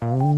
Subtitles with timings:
[0.00, 0.32] sayangilah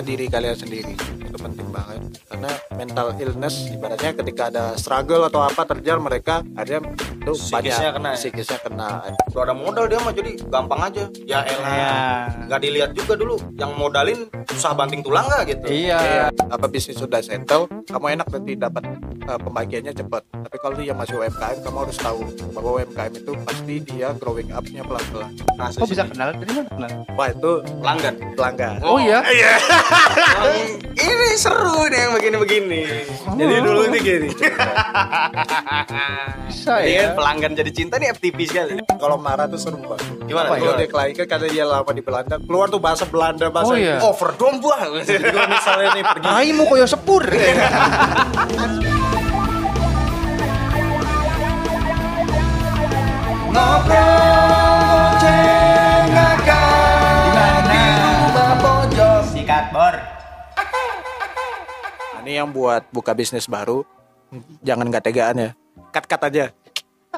[0.00, 0.96] diri kalian sendiri.
[0.96, 2.24] Itu penting banget.
[2.24, 6.80] Karena mental illness ibaratnya ketika ada struggle atau apa terjal mereka ada
[7.18, 8.16] itu Psikisnya banyak kena ya?
[8.16, 8.88] psikisnya kena
[9.34, 11.04] Udah ada modal dia mah jadi gampang aja.
[11.26, 11.74] Ya elah.
[11.74, 11.92] Ya.
[12.46, 15.66] Nggak dilihat juga dulu yang modalin susah banting tulang nggak gitu.
[15.68, 15.98] Iya.
[15.98, 18.84] Iya, apa bisnis sudah settle kamu enak nanti dapat
[19.26, 22.20] uh, pembagiannya cepat tapi kalau yang masih UMKM kamu harus tahu
[22.56, 26.30] bahwa UMKM itu pasti dia growing up-nya pelan-pelan Nah, Kok bisa kenal?
[26.38, 26.90] Dari mana kenal?
[27.18, 27.50] wah itu
[27.82, 28.14] pelanggan.
[28.38, 29.18] pelanggan Oh, iya.
[29.26, 30.62] Yang
[31.10, 32.82] ini seru nih yang begini-begini.
[33.34, 34.28] Jadi dulu ini gini.
[36.46, 37.10] Bisa ya.
[37.18, 38.72] Pelanggan jadi cinta nih FTP sekali.
[38.96, 40.54] kalau marah tuh seru banget Gimana?
[40.54, 44.00] kalau dia kelaikan karena dia lama di Belanda keluar tuh bahasa Belanda bahasa Oh, iya.
[44.00, 44.80] Overdome buah.
[45.28, 47.20] Kalau misalnya nih pergi Raimu koyo sepur.
[59.28, 59.94] Sikat bor.
[62.22, 63.84] Ini yang buat buka bisnis baru
[64.60, 65.50] jangan nggak tegaan ya
[65.88, 66.52] cut cut aja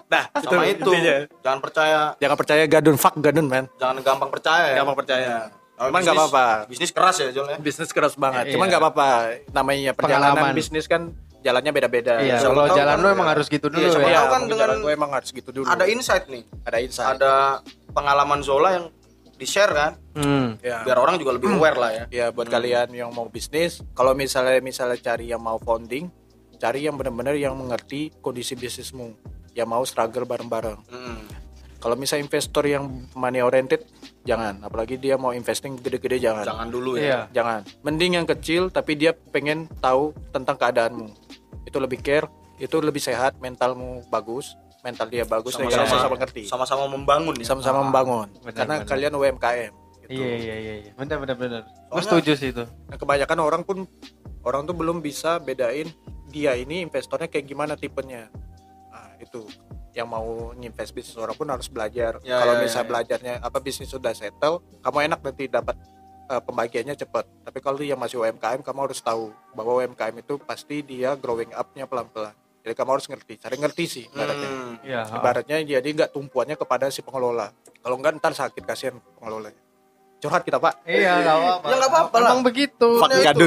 [0.06, 0.86] nah Sama itu.
[0.86, 1.16] intinya.
[1.40, 4.64] Jangan percaya, jangan percaya gadun fuck gadun man jangan gampang percaya.
[4.68, 4.76] ya.
[4.78, 5.34] gampang percaya
[5.74, 7.56] Kalau cuman nggak apa-apa Bisnis keras ya, Jol ya.
[7.56, 8.52] bisnis keras banget Iya.
[8.54, 9.08] cuman nggak apa-apa
[9.50, 10.54] namanya perjalanan Pengalaman.
[10.54, 11.02] bisnis kan
[11.40, 13.32] jalannya beda-beda Iya, kalau jalan kan, lu emang ya.
[13.32, 14.12] harus gitu dulu Iya, ya.
[14.14, 16.44] tahu kan dengan- gue emang harus gitu dulu Ada insight nih.
[16.62, 17.32] ada insight Ada
[17.90, 18.86] pengalaman Zola yang
[19.34, 19.92] di-share kan.
[20.12, 20.60] Hmm.
[20.60, 20.84] ya.
[20.84, 22.04] Biar orang juga lebih aware lah ya.
[22.10, 26.12] ya buat kalian yang mau bisnis kalau misalnya misalnya cari yang mau founding
[26.54, 29.16] cari yang benar-benar yang mengerti kondisi bisnismu
[29.60, 31.20] yang mau struggle bareng-bareng Hmm.
[31.76, 33.84] kalau misalnya investor yang money oriented
[34.22, 37.04] jangan apalagi dia mau investing gede-gede jangan Jangan dulu Iya.
[37.04, 37.20] ya.
[37.32, 41.08] jangan mending yang kecil tapi dia pengen tahu tentang keadaanmu
[41.62, 46.16] itu lebih care itu lebih sehat mentalmu bagus mental dia bagus dan kalian Sama-sama sama
[46.18, 47.44] ngerti sama-sama membangun ya.
[47.44, 48.88] sama-sama membangun benar, karena benar.
[48.88, 50.10] kalian UMKM gitu.
[50.16, 50.90] Iya iya iya iya.
[50.94, 51.62] Benar benar benar.
[51.86, 52.64] Gue setuju sih itu.
[52.66, 53.86] Nah, kebanyakan orang pun
[54.42, 55.86] orang tuh belum bisa bedain
[56.26, 58.26] dia ini investornya kayak gimana tipenya.
[59.20, 59.44] Itu
[59.92, 62.18] yang mau nginvest bisnis orang pun harus belajar.
[62.24, 62.88] Ya, Kalau ya, misal ya, ya.
[62.88, 65.76] belajarnya apa bisnis sudah settle, kamu enak nanti dapat
[66.30, 67.26] uh, pembagiannya cepat.
[67.44, 71.90] Tapi kalau yang masih UMKM, kamu harus tahu bahwa UMKM itu pasti dia growing up-nya
[71.90, 72.32] pelan-pelan.
[72.60, 74.50] Jadi kamu harus ngerti, cari ngerti sih ibaratnya.
[74.52, 74.74] Hmm.
[74.84, 75.00] Iya.
[75.16, 77.48] Ibaratnya jadi nggak tumpuannya kepada si pengelola.
[77.80, 79.56] Kalau nggak ntar sakit kasihan pengelolanya.
[80.20, 80.84] Curhat kita pak.
[80.84, 81.64] Iya, enggak apa-apa.
[81.64, 82.28] Ya, nggak apa-apa lah.
[82.28, 82.88] Emang begitu.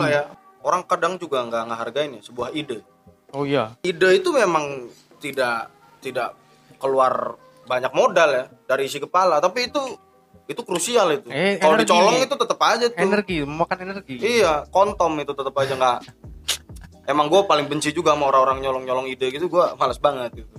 [0.09, 0.25] Ya.
[0.65, 2.81] Orang kadang juga nggak ngehargain ya sebuah ide.
[3.37, 3.77] Oh iya.
[3.85, 4.89] Ide itu memang
[5.23, 5.71] tidak
[6.03, 6.35] tidak
[6.75, 9.79] keluar banyak modal ya dari isi kepala, tapi itu
[10.43, 11.31] itu krusial itu.
[11.31, 12.99] Eh, Kalau dicolong itu tetap aja tuh.
[12.99, 14.19] Energi, memakan energi.
[14.19, 15.99] Iya, kontom itu tetap aja nggak.
[17.07, 20.51] Emang gue paling benci juga sama orang-orang nyolong-nyolong ide gitu, gue males banget gitu.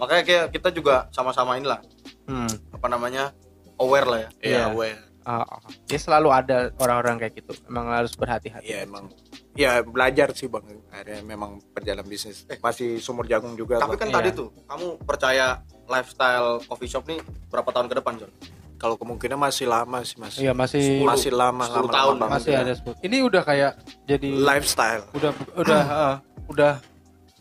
[0.00, 1.84] Makanya kayak kita juga sama-sama inilah
[2.24, 2.48] Hmm.
[2.72, 3.36] apa namanya
[3.76, 4.30] aware lah ya.
[4.40, 4.62] Iya.
[4.72, 5.00] aware.
[5.20, 5.60] Ah, ah.
[5.84, 7.52] ya selalu ada orang-orang kayak gitu.
[7.68, 8.64] Emang harus berhati-hati.
[8.64, 9.12] Iya emang
[9.60, 14.00] ya belajar sih bang akhirnya memang perjalanan bisnis masih sumur jagung juga Tapi Bang.
[14.00, 14.16] kan Iya.
[14.16, 15.46] tadi tuh, kamu percaya
[15.84, 18.32] lifestyle coffee shop nih berapa tahun ke depan, John?
[18.74, 22.50] kalau kemungkinan masih lama sih mas Iya masih masih lama 10 lama, tahun lama masih
[22.50, 22.64] ya.
[22.64, 22.96] ada sebut.
[22.98, 23.72] Ini udah kayak
[24.08, 26.16] jadi lifestyle udah udah ah,
[26.52, 26.72] udah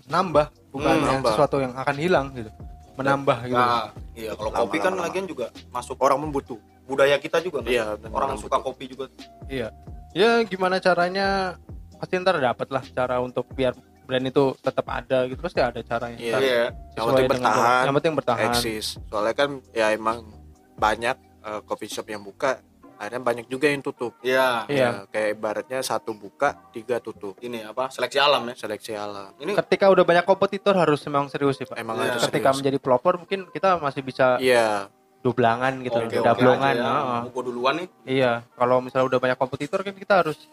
[0.06, 1.31] nambah bukan Hmm, yang nambah.
[1.31, 2.51] sesuatu yang akan hilang gitu.
[2.94, 3.56] Menambah gitu.
[3.56, 7.63] Nah, iya kalau Lama, kopi kan lama, lagian juga masuk orang membutuh budaya kita juga
[7.63, 7.72] kan?
[7.72, 8.66] Iya, orang benar, suka betul.
[8.68, 9.06] kopi juga
[9.47, 9.68] Iya.
[10.12, 11.56] Ya gimana caranya
[12.00, 16.18] pasti ntar dapat lah cara untuk biar brand itu tetap ada gitu pasti ada caranya.
[16.18, 16.32] Iya.
[16.32, 16.64] Ntar iya
[16.96, 18.46] yang penting bertahan Yang penting bertahan.
[18.50, 20.18] eksis soalnya kan ya emang
[20.76, 22.58] banyak eh, coffee shop yang buka
[22.96, 24.76] akhirnya banyak juga yang tutup iya Iya.
[24.76, 29.56] Ya, kayak ibaratnya satu buka tiga tutup ini apa seleksi alam ya seleksi alam ini
[29.56, 31.76] Ketika udah banyak kompetitor harus memang serius sih Pak.
[31.76, 32.12] emang Iya.
[32.12, 32.58] harus Ketika serius.
[32.58, 36.74] menjadi pelopor mungkin kita masih bisa iya dublangan gitu, oke dablongan.
[36.74, 36.92] aja ya.
[36.94, 37.22] heeh.
[37.28, 40.48] Aku duluan nih Iya, kalau misalnya udah banyak kompetitor kan kita harus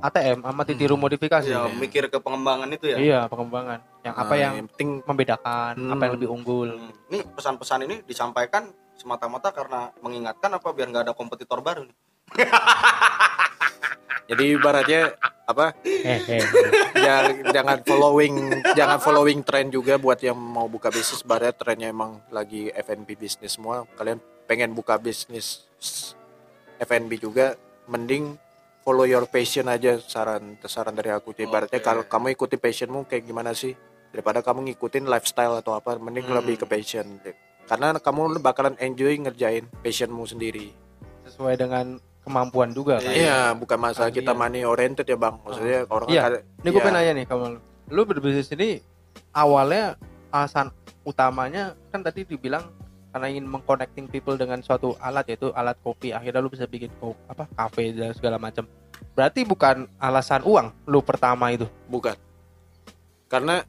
[0.00, 1.46] ATM sama tiru modifikasi.
[1.46, 3.78] ya mikir ke pengembangan itu ya Iya, pengembangan.
[4.02, 5.92] Yang apa Nah, yang penting membedakan, Hmm.
[5.92, 6.68] apa yang lebih unggul.
[6.74, 6.90] Hmm.
[7.08, 11.96] ini pesan-pesan ini disampaikan semata-mata karena mengingatkan apa biar nggak ada kompetitor baru nih
[14.30, 15.00] jadi ibaratnya
[15.44, 15.74] apa
[16.94, 18.34] jangan, jangan following
[18.72, 23.52] jangan following tren juga buat yang mau buka bisnis barat trennya emang lagi F&B bisnis
[23.52, 24.16] semua kalian
[24.46, 25.66] pengen buka bisnis
[26.78, 27.54] F&B juga
[27.84, 28.34] mending
[28.84, 31.82] follow your passion aja saran saran dari aku ibaratnya Oke.
[31.82, 33.72] kalau kamu ikuti passionmu kayak gimana sih
[34.12, 36.38] daripada kamu ngikutin lifestyle atau apa mending Hmm.
[36.38, 37.18] lebih ke passion
[37.64, 40.70] karena kamu bakalan enjoy ngerjain passionmu sendiri
[41.24, 43.10] Sesuai dengan kemampuan juga kan.
[43.10, 44.38] iya bukan masalah kita Iya.
[44.38, 46.20] money oriented ya bang maksudnya orang Iya.
[46.22, 46.84] kan- Ini gue iya.
[46.84, 47.44] pengen nanya nih kamu.
[47.90, 48.80] Lu berbisnis ini
[49.30, 49.96] awalnya
[50.28, 50.68] alasan
[51.02, 52.64] utamanya kan tadi dibilang
[53.14, 56.10] karena ingin mengconnecting people dengan suatu alat yaitu alat kopi.
[56.10, 58.66] Akhirnya lu bisa bikin ko- apa kafe dan segala macam.
[59.14, 61.70] Berarti bukan alasan uang lu pertama itu?
[61.86, 62.18] Bukan.
[63.30, 63.62] Karena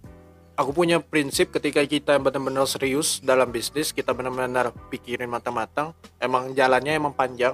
[0.57, 6.97] aku punya prinsip ketika kita benar-benar serius dalam bisnis kita benar-benar pikirin matang-matang emang jalannya
[6.97, 7.53] emang panjang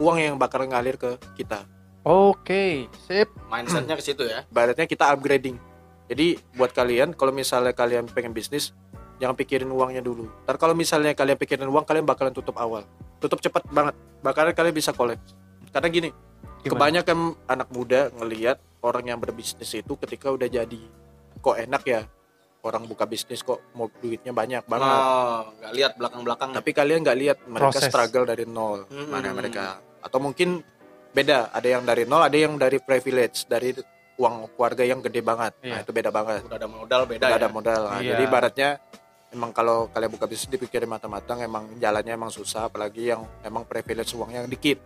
[0.00, 1.68] uang yang bakal ngalir ke kita.
[2.00, 3.28] Oke sip.
[3.52, 4.48] Mindsetnya ke situ ya.
[4.48, 5.60] Ibaratnya kita upgrading.
[6.08, 8.72] Jadi buat kalian kalau misalnya kalian pengen bisnis
[9.20, 10.26] jangan pikirin uangnya dulu.
[10.42, 12.82] Ntar kalau misalnya kalian pikirin uang kalian bakalan tutup awal.
[13.18, 13.92] Tutup cepat banget.
[14.20, 15.36] Bakalan kalian bisa collapse
[15.70, 16.10] karena gini
[16.58, 16.66] Gimana?
[16.66, 20.80] kebanyakan anak muda ngelihat orang yang berbisnis itu ketika udah jadi
[21.38, 22.02] kok enak ya
[22.60, 24.92] orang buka bisnis kok mau duitnya banyak banget.
[24.92, 27.88] Oh nggak lihat belakang belakang tapi kalian nggak lihat mereka Proses.
[27.88, 29.08] struggle dari nol Hmm.
[29.08, 29.78] mana mereka.
[30.00, 30.60] Atau mungkin
[31.10, 33.72] beda ada yang dari nol ada yang dari privilege dari
[34.18, 35.56] uang keluarga yang gede banget.
[35.56, 35.76] Nah Iya.
[35.80, 36.44] itu beda banget.
[36.44, 37.40] Udah ada modal beda udah ya?
[37.40, 37.82] ada modal.
[37.86, 38.08] Nah, Iya.
[38.12, 38.68] jadi ibaratnya
[39.30, 44.10] emang kalau kalian buka bisnis dipikirin matang-matang emang jalannya emang susah apalagi yang emang privilege
[44.12, 44.78] uangnya dikit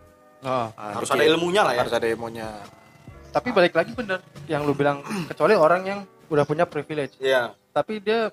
[0.44, 0.68] oh.
[0.70, 1.20] Nah, harus dikit.
[1.20, 2.48] ada ilmunya lah ya harus ada ilmunya
[3.32, 7.98] tapi balik lagi bener yang lu bilang kecuali orang yang udah punya privilege iya tapi
[7.98, 8.30] dia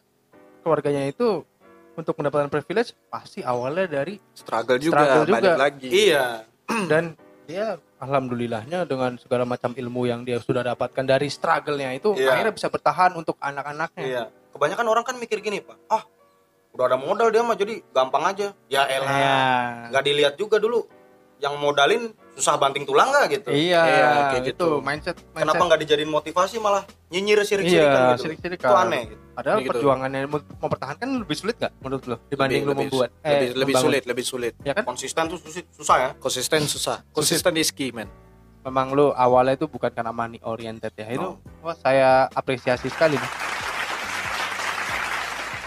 [0.62, 1.42] keluarganya itu
[1.92, 5.36] untuk mendapatkan privilege pasti awalnya dari struggle juga Struggle juga.
[5.42, 6.46] balik lagi iya
[6.92, 7.16] dan
[7.50, 12.32] dia alhamdulillahnya dengan segala macam ilmu yang dia sudah dapatkan dari struggle-nya itu Iya.
[12.32, 14.06] akhirnya bisa bertahan untuk anak-anaknya.
[14.08, 16.04] iya kebanyakan orang kan mikir gini pak ah
[16.72, 19.36] udah ada modal dia mah jadi gampang aja ya elah Iya.
[19.90, 20.88] nggak dilihat juga dulu
[21.38, 24.68] yang modalin susah banting tulang nggak gitu Iya, Iya, kayak itu gitu.
[24.80, 25.42] mindset, mindset.
[25.42, 28.70] kenapa nggak dijadiin motivasi malah nyinyir sirik-sirikan Iya, gitu sirik-sirikan.
[28.70, 29.22] itu aneh gitu.
[29.32, 29.70] Padahal Gitu.
[29.74, 33.58] perjuangannya mem- mempertahankan lebih sulit nggak menurut lo dibanding Lebih- lo lebih- membuat lebih, eh,
[33.58, 34.84] lebih sulit lebih sulit Ya kan?
[34.86, 38.08] konsisten tuh susah, susah ya konsisten susah konsisten is key man
[38.62, 41.10] Memang lo awalnya itu bukan karena money oriented ya.
[41.10, 41.42] Itu No.
[41.60, 43.32] wah saya apresiasi sekali nih.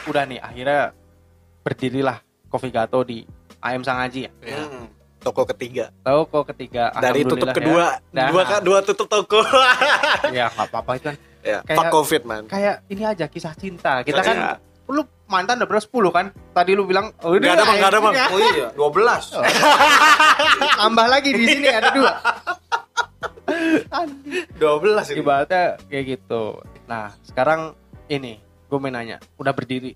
[0.04, 0.92] Udah nih akhirnya
[1.60, 3.24] berdirilah Coffee Gato di
[3.58, 4.32] AM Sangaji ya.
[4.44, 4.86] Ya, Hmm.
[5.18, 8.28] toko ketiga Tahu kok ketiga dari tutup kedua Nah.
[8.28, 9.72] dua kan dua tutup toko ya.
[10.28, 14.00] Ya nggak apa-apa itu kan ya Kayak- fuck covid man kayak ini aja kisah cinta.
[14.00, 14.36] Kita Kisah kan
[14.84, 16.26] lu mantan udah berapa 10 kan?
[16.52, 18.14] Tadi lu bilang oh Nggak ada, Bang, nggak ada, Bang.
[18.28, 19.32] oh iya 12
[20.82, 22.12] Tambah lagi di sini ada dua.
[24.54, 25.20] 12 ini.
[25.20, 26.60] Ibaratnya kayak gitu.
[26.84, 27.72] Nah, sekarang
[28.06, 28.44] ini
[28.74, 29.94] gue mau nanya, udah berdiri.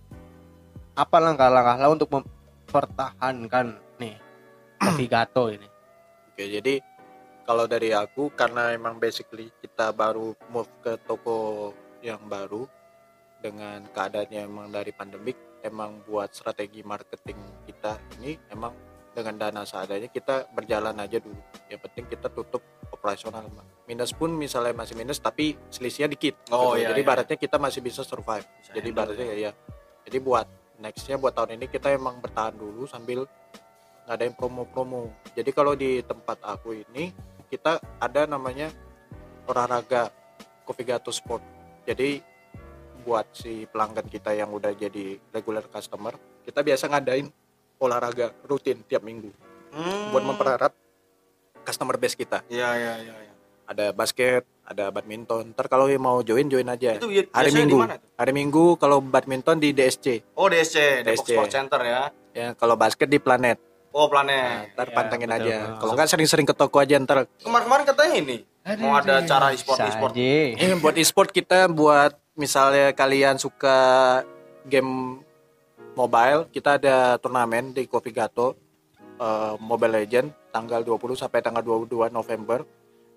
[0.95, 4.15] Apa langkah-langkah lo untuk mempertahankan nih
[4.79, 5.67] Coffee Gato ini?
[6.31, 6.79] Oke, jadi
[7.43, 11.75] kalau dari aku karena emang basically kita baru move ke toko
[12.07, 12.71] yang baru
[13.43, 15.35] dengan keadaannya emang dari pandemik,
[15.67, 18.71] emang buat strategi marketing kita ini emang
[19.19, 21.43] dengan dana seadanya kita berjalan aja dulu.
[21.67, 22.63] Yang penting kita tutup
[22.95, 23.51] operasional.
[23.91, 26.39] Minus pun misalnya masih minus tapi selisihnya dikit.
[26.55, 26.87] Oh, gitu.
[26.87, 27.09] iya, Jadi iya.
[27.11, 28.47] baratnya kita masih bisa survive.
[28.63, 29.53] Bisa Jadi baratnya ya, ya.
[30.07, 30.47] Jadi buat
[30.79, 33.27] nextnya buat tahun ini kita emang bertahan dulu sambil
[34.07, 35.11] ngadain promo-promo.
[35.35, 37.11] Jadi kalau di tempat aku ini
[37.51, 38.71] kita ada namanya
[39.51, 40.15] olahraga
[40.63, 41.43] Coffee Gato Sport.
[41.83, 42.23] Jadi
[43.03, 46.15] buat si pelanggan kita yang udah jadi regular customer,
[46.45, 47.29] kita biasa ngadain
[47.79, 49.31] olahraga rutin tiap minggu
[49.69, 50.11] Hmm.
[50.11, 50.73] buat mempererat
[51.61, 52.41] customer base kita.
[52.49, 53.15] Iya iya iya.
[53.21, 53.33] iya.
[53.69, 55.53] Ada basket, ada badminton.
[55.53, 56.97] Ntar kalau yang mau join join aja.
[56.97, 57.85] Itu Hari Minggu.
[58.17, 61.37] Hari Minggu kalau badminton di DSC, Oh DSC, Depok DSC.
[61.37, 62.03] Sport Center ya.
[62.33, 63.61] ya kalau basket di Planet.
[63.93, 64.73] Oh Nah, Planet.
[64.73, 65.57] ntar Iya, pantengin betul, aja.
[65.77, 67.29] Kalau nggak sering-sering ke toko aja ntar.
[67.45, 68.37] Kemarin-kemarin katanya ini
[68.81, 70.13] mau ada acara e-sport e-sport.
[70.17, 73.77] Ini buat e-sport kita buat misalnya kalian suka
[74.65, 75.21] game
[75.99, 78.55] mobile, kita ada turnamen di Coffee Gato
[79.19, 82.63] eh, Mobile Legend tanggal 20 sampai tanggal 22 November.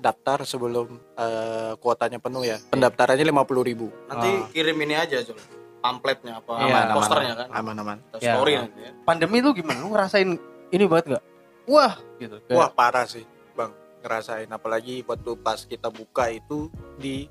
[0.02, 2.58] Daftar sebelum eh, kuotanya penuh ya.
[2.74, 3.94] Pendaftarannya 50.000 ribu.
[4.10, 4.50] Nanti Ah.
[4.50, 5.38] kirim ini aja Jul.
[5.78, 7.48] Pamfletnya apa Iya, sama aman, posternya kan.
[7.54, 7.98] Aman-aman.
[8.10, 8.34] Atau Ya.
[8.34, 8.92] story nanti ya.
[9.02, 9.78] Pandemi lu gimana?
[9.78, 10.30] Lu ngerasain
[10.70, 11.24] ini banget gak?
[11.66, 12.38] Wah, gitu.
[12.42, 13.70] Kayak- Wah parah sih bang
[14.02, 17.30] ngerasain apalagi waktu pas kita buka itu di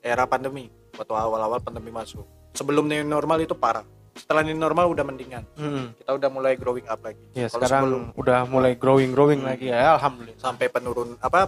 [0.00, 3.86] era pandemi waktu awal-awal pandemi masuk sebelum new normal itu parah
[4.18, 5.94] setelah new normal udah mendingan Hmm.
[5.94, 9.48] kita udah mulai growing up lagi Ya Kalau sekarang sebelum udah mulai growing growing Hmm.
[9.48, 10.36] lagi ya, alhamdulillah.
[10.36, 11.46] sampai penurun apa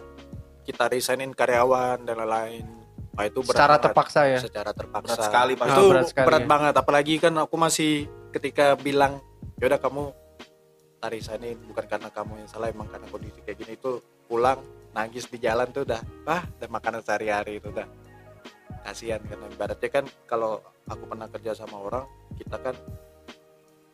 [0.62, 2.64] kita resignin karyawan dan lain-lain
[3.10, 3.84] Wah, itu berat Secara banget.
[3.84, 4.38] terpaksa ya.
[4.38, 5.66] secara terpaksa Berat sekali, Pak.
[5.66, 6.46] itu Ah, berat, berat sekali, ya.
[6.46, 7.92] banget apalagi kan aku masih
[8.30, 9.18] ketika bilang
[9.58, 10.14] yaudah kamu
[10.96, 14.60] tak resignin bukan karena kamu yang salah emang karena kondisi kayak gini itu pulang
[14.90, 17.84] nangis di jalan tuh udah ah udah makanan sehari-hari itu udah
[18.80, 20.52] kasihan karena ibaratnya kan kalau
[20.84, 22.74] aku pernah kerja sama orang kita kan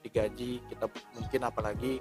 [0.01, 1.93] digaji kita mungkin apalagi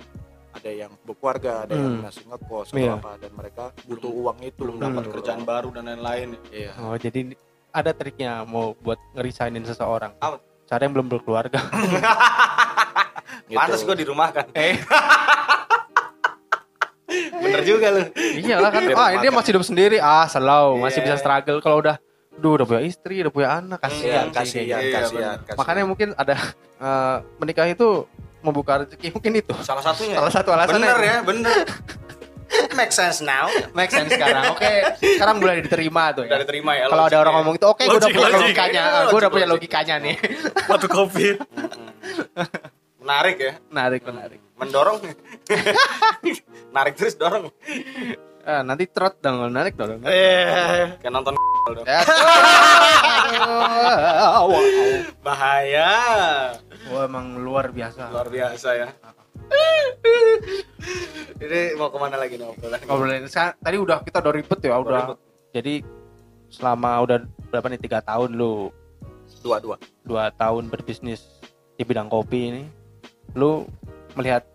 [0.51, 2.05] ada yang berkeluarga ada yang Hmm.
[2.05, 2.93] masih ngekos atau Iya.
[2.95, 5.13] apa dan mereka butuh uang itu Belum dapat Hmm.
[5.13, 6.29] kerjaan baru dan lain-lain.
[6.47, 7.35] iya Oh, jadi
[7.69, 10.15] ada triknya mau buat ngerisainin seseorang.
[10.65, 11.59] cara yang belum berkeluarga.
[13.45, 13.53] Gitu.
[13.53, 14.49] Pantas gue di rumah kan.
[14.55, 14.73] eh,
[17.35, 18.01] Bener juga lu.
[18.15, 18.81] iyalah kan.
[18.91, 19.33] Ah, dia makan.
[19.37, 19.97] masih hidup sendiri.
[19.99, 21.05] Ah, selalu masih Iya.
[21.05, 21.95] bisa struggle kalau udah
[22.45, 25.01] Duh, udah punya istri, udah punya anak, kasihan, Kasihan, sih kasihan, kayaknya.
[25.01, 25.57] Iya, kasihan.
[25.57, 26.35] Makanya mungkin ada
[26.77, 28.05] eh, menikah itu
[28.45, 29.53] membuka rezeki mungkin itu.
[29.65, 30.21] Salah satunya.
[30.21, 30.85] Salah satu alasannya.
[30.85, 31.57] Bener ya, bener.
[32.77, 33.49] Make sense now.
[33.73, 34.53] Make sense sekarang.
[34.53, 34.69] Oke,
[35.01, 36.29] sekarang mulai diterima tuh.
[36.29, 36.43] Udah Ya.
[36.45, 36.85] diterima ya.
[36.85, 38.37] Kalau ada orang ngomong itu, oke, gue udah punya logik.
[38.45, 38.81] logikanya.
[38.85, 39.65] Iya, gue udah punya logik.
[39.65, 40.15] logikanya nih.
[40.69, 41.35] Waktu covid.
[43.01, 43.53] Menarik ya.
[43.73, 44.39] Menarik, menarik.
[44.55, 45.01] Mendorong.
[46.77, 47.49] Narik terus dorong.
[48.45, 50.05] Eh, nanti trot dong, menarik dong.
[50.05, 51.33] Eh, kayak nonton
[51.67, 51.81] dong.
[51.81, 52.01] Ya.
[55.25, 55.89] Bahaya.
[56.85, 58.13] Wah, emang luar biasa.
[58.13, 58.87] Luar biasa ya.
[61.35, 62.79] Ini mau ke mana lagi nih obrolan?
[62.85, 64.93] Ngobrolin Sa- tadi udah kita udah ribet ya, udah.
[65.03, 65.17] ribet.
[65.51, 65.73] Jadi
[66.47, 67.17] selama udah
[67.49, 68.69] berapa nih tiga tahun lu
[69.41, 69.77] Dua dua.
[70.01, 71.21] dua tahun berbisnis
[71.73, 72.63] di bidang kopi ini,
[73.33, 73.65] lu
[74.13, 74.45] melihat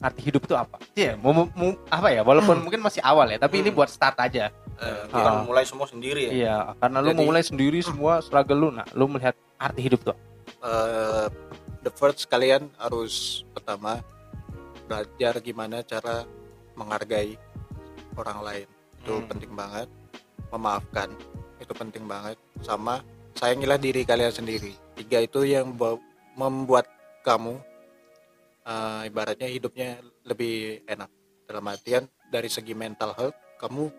[0.00, 0.80] arti hidup itu apa?
[0.92, 1.52] Iya, mau-
[1.86, 2.24] apa ya?
[2.24, 3.76] Walaupun mungkin masih awal ya, tapi ini Hmm.
[3.76, 4.48] buat start aja.
[4.80, 5.44] Eh, Kita Ah.
[5.44, 6.32] mulai semua sendiri ya.
[6.32, 8.68] Iya, karena lu Jadi- memulai sendiri semua struggle lu.
[8.70, 10.16] Nah, lu melihat arti hidup tuh.
[10.60, 11.26] eh,
[11.80, 14.04] the first kalian harus pertama
[14.84, 16.28] belajar gimana cara
[16.74, 17.40] menghargai
[18.14, 19.24] orang lain itu Hmm.
[19.24, 19.88] penting banget
[20.50, 21.08] memaafkan
[21.56, 23.00] itu penting banget sama
[23.32, 26.02] sayangilah diri kalian sendiri tiga itu yang bu-
[26.34, 26.84] membuat
[27.22, 27.56] kamu
[28.64, 31.10] eh, ibaratnya hidupnya lebih enak
[31.44, 33.90] dalam artian dari segi mental health kamu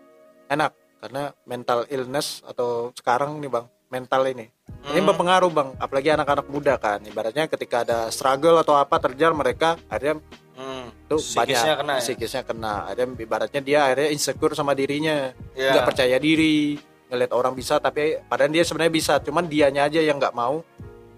[0.48, 4.46] enak karena mental illness atau sekarang nih bang mental ini
[4.82, 5.08] ini Hmm.
[5.14, 6.98] berpengaruh bang, apalagi anak-anak muda kan.
[7.06, 10.18] Ibaratnya ketika ada struggle atau apa terjal mereka akhirnya
[10.58, 10.90] Hmm.
[11.06, 12.02] Psikisnya banyak kena ya?
[12.02, 12.74] psikisnya kena.
[12.90, 16.74] Akhirnya ibaratnya dia akhirnya insecure sama dirinya, nggak percaya diri,
[17.08, 20.66] ngeliat orang bisa tapi padahal dia sebenarnya bisa, cuman dianya aja yang nggak mau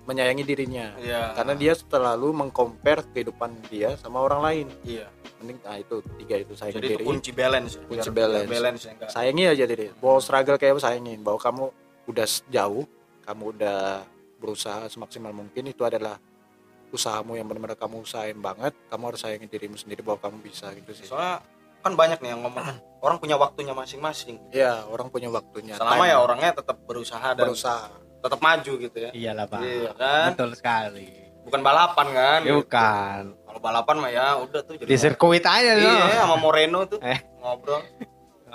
[0.05, 0.93] menyayangi dirinya.
[1.01, 1.33] Iya.
[1.33, 4.67] Karena dia selalu mengcompare kehidupan dia sama orang lain.
[4.85, 5.09] Iya.
[5.41, 7.05] Mending nah itu tiga itu sayangi Jadi itu diri.
[7.05, 7.73] kunci balance.
[7.75, 7.83] ya.
[7.89, 8.49] Kunci balance.
[8.49, 9.11] balance ya enggak.
[9.11, 11.65] sayangi aja diri bahwa struggle kayak apa sayangin bahwa kamu
[12.05, 12.85] udah jauh
[13.25, 13.81] kamu udah
[14.37, 16.21] berusaha semaksimal mungkin itu adalah
[16.93, 20.93] usahamu yang benar-benar kamu usahain banget kamu harus sayangin dirimu sendiri bahwa kamu bisa gitu
[20.93, 21.41] sih Soalnya
[21.81, 22.65] kan banyak nih yang ngomong
[23.05, 24.37] orang punya waktunya masing-masing.
[24.49, 27.89] ya orang punya waktunya Selama time ya orangnya tetap berusaha dan berusaha
[28.25, 29.11] tetap maju gitu ya.
[29.13, 29.61] Iyalah, Pak.
[29.61, 30.29] Iya kan?
[30.33, 31.09] Betul sekali.
[31.45, 32.41] Bukan balapan kan?
[32.41, 33.23] Ya, bukan.
[33.37, 35.77] Kalau balapan mah ya udah tuh jadi Di sirkuit aja.
[35.77, 37.21] Iya, sama Moreno tuh Eh.
[37.39, 37.85] ngobrol.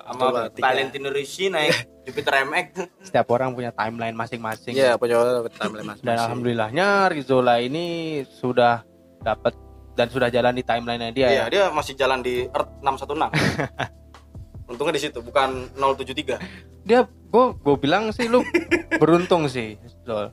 [0.10, 0.50] Sama.
[0.50, 1.70] Valentino Rossi naik
[2.10, 2.68] Jupiter MX.
[3.06, 4.74] Setiap orang punya timeline masing-masing.
[4.74, 8.82] ya punya timeline masing Dan alhamdulillahnya Rizola ini sudah
[9.22, 9.54] dapat
[9.94, 11.28] dan sudah jalan di timeline-nya dia.
[11.30, 11.46] Iya, ya.
[11.52, 13.99] dia masih jalan di Earth 616.
[14.70, 16.38] Untungnya di situ, bukan 073.
[16.84, 18.46] Dia gue gue bilang sih lu
[18.94, 20.30] beruntung sih, Zol.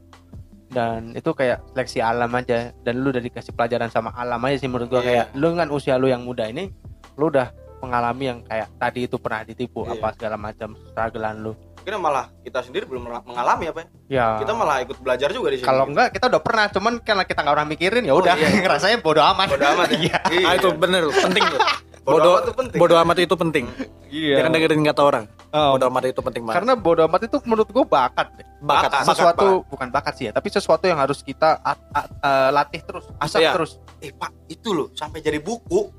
[0.67, 4.67] Dan itu kayak seleksi alam aja dan lu udah dikasih pelajaran sama alam aja sih
[4.67, 5.09] menurut gua Iya.
[5.25, 6.69] kayak lu kan usia lu yang muda ini
[7.15, 9.97] lu udah mengalami yang kayak tadi itu pernah ditipu Iya.
[9.97, 11.53] apa segala macam strugglean lu.
[11.81, 13.87] Kira malah kita sendiri belum mengalami apa ya?
[14.11, 14.27] Ya.
[14.37, 15.65] Kita malah ikut belajar juga di sini.
[15.65, 18.49] kalau enggak kita udah pernah cuman karena kita nggak pernah mikirin ya Oh, udah iya.
[18.75, 19.47] rasanya bodo amat.
[19.49, 19.97] bodo amat ya.
[19.97, 20.19] Iya.
[20.35, 20.45] Iya.
[20.45, 21.61] ah itu bener penting tuh
[22.07, 22.79] Bodo bodoh amat tuh penting.
[22.79, 23.65] bodoh amat itu penting
[24.07, 24.35] Iya.
[24.39, 27.69] jangan dengerin kata orang Oh, bodoh amat itu penting banget karena bodo amat itu menurut
[27.69, 28.47] gua bakat deh.
[28.57, 32.51] bakat, bakat, sesuatu bukan bakat sih ya, tapi sesuatu yang harus kita at- at- eh,
[32.51, 33.53] latih terus, asah Iya.
[33.53, 33.77] terus.
[33.99, 35.93] Eh, Pak, itu loh sampai jadi buku.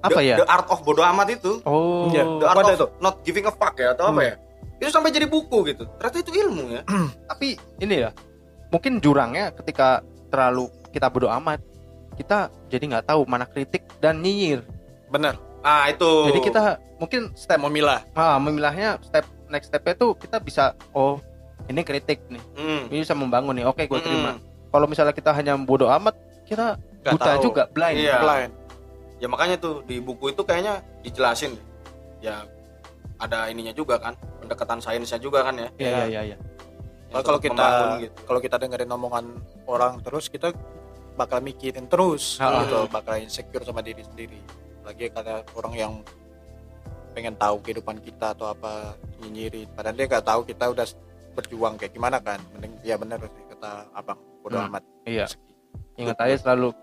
[0.00, 0.36] Apa The- ya?
[0.36, 1.60] The Art of Bodo Amat itu.
[1.62, 2.08] Oh.
[2.08, 2.24] Iya.
[2.36, 2.86] The Art of itu?
[2.98, 4.34] Not Giving a Fuck ya atau apa ya?
[4.76, 5.84] Itu sampai jadi buku gitu.
[5.94, 6.82] Ternyata itu ilmu ya.
[7.30, 8.10] Tapi ini ya,
[8.68, 11.60] mungkin jurangnya ketika terlalu kita bodo amat,
[12.14, 14.64] kita jadi nggak tahu mana kritik dan nyinyir.
[15.10, 16.08] Bener Nah, itu.
[16.32, 16.62] Jadi kita
[16.96, 21.20] mungkin step memilah ah, memilahnya step next stepnya tuh kita bisa oh
[21.68, 22.88] ini kritik nih, Hmm.
[22.88, 23.68] ini bisa membangun nih.
[23.68, 24.34] Oke, gue terima.
[24.34, 24.72] Mm-mm.
[24.72, 27.42] Kalau misalnya kita hanya bodo amat, kita Nggak buta tahu.
[27.44, 27.96] juga, blind.
[28.00, 28.16] Iya.
[28.18, 28.52] Blind.
[29.20, 31.60] Ya makanya tuh di buku itu kayaknya dijelasin.
[32.18, 32.48] Ya
[33.20, 35.68] ada ininya juga kan, pendekatan sainsnya juga kan ya.
[35.76, 36.20] Iya, iya, iya.
[36.24, 36.36] iya.
[37.12, 37.66] Yang Kalau kita
[38.00, 38.16] gitu.
[38.24, 39.24] kalau kita dengerin omongan
[39.68, 40.56] orang terus kita
[41.14, 42.64] bakal mikirin terus Ah.
[42.64, 44.40] gitu, bakal insecure sama diri sendiri.
[44.90, 45.92] Lagi karena orang yang
[47.10, 50.86] pengen tahu kehidupan kita atau apa nyinyirin, padahal dia nggak tahu kita udah
[51.32, 52.42] berjuang kayak gimana kan.
[52.50, 54.66] Mending ya bener sih kata abang, bodo Hmm.
[54.66, 54.82] amat.
[55.06, 55.26] Iya.
[55.94, 56.74] Ingat aja selalu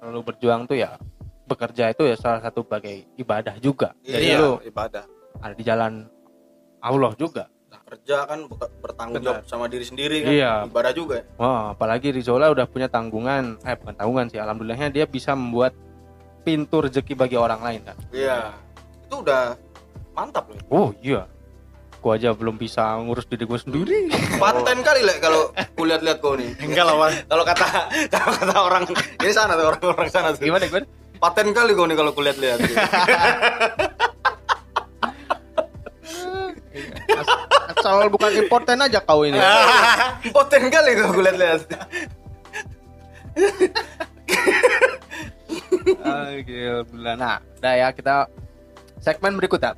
[0.00, 0.96] selalu berjuang tuh ya
[1.44, 3.92] bekerja itu ya salah satu bagai ibadah juga.
[4.00, 4.38] Jadi Iya.
[4.38, 5.04] lu ibadah.
[5.36, 6.04] ada di jalan
[6.80, 7.48] Allah juga.
[7.68, 10.32] Nah, kerja kan buka- bertanggung jawab sama diri sendiri kan.
[10.32, 10.52] Iya.
[10.64, 11.24] Ibadah juga ya.
[11.36, 15.72] Wah, apalagi Rizola udah punya tanggungan, eh bukan tanggungan sih, alhamdulillahnya dia bisa membuat
[16.40, 17.96] pintu rezeki bagi orang lain kan.
[18.10, 18.52] Iya.
[19.06, 19.54] Itu udah
[20.16, 20.60] mantap loh.
[20.72, 21.26] Oh iya,
[22.00, 24.08] gua aja belum bisa ngurus diri gua sendiri
[24.42, 26.50] Paten kali lah kalau kulihat lihat kau nih.
[26.64, 27.12] Enggak lah.
[27.30, 27.66] Kalau kata
[28.08, 28.82] kalau kata orang
[29.20, 30.42] ini sana tuh orang orang sana tuh.
[30.44, 30.86] gimana gimana
[31.20, 32.58] Paten kali kau nih kalau kulihat lihat.
[37.80, 39.40] asal bukan importen aja kau ini
[40.32, 41.60] Paten kali kau kulihat lihat.
[46.44, 47.12] Gila.
[47.16, 48.28] nah udah ya kita
[49.00, 49.72] segmen berikutnya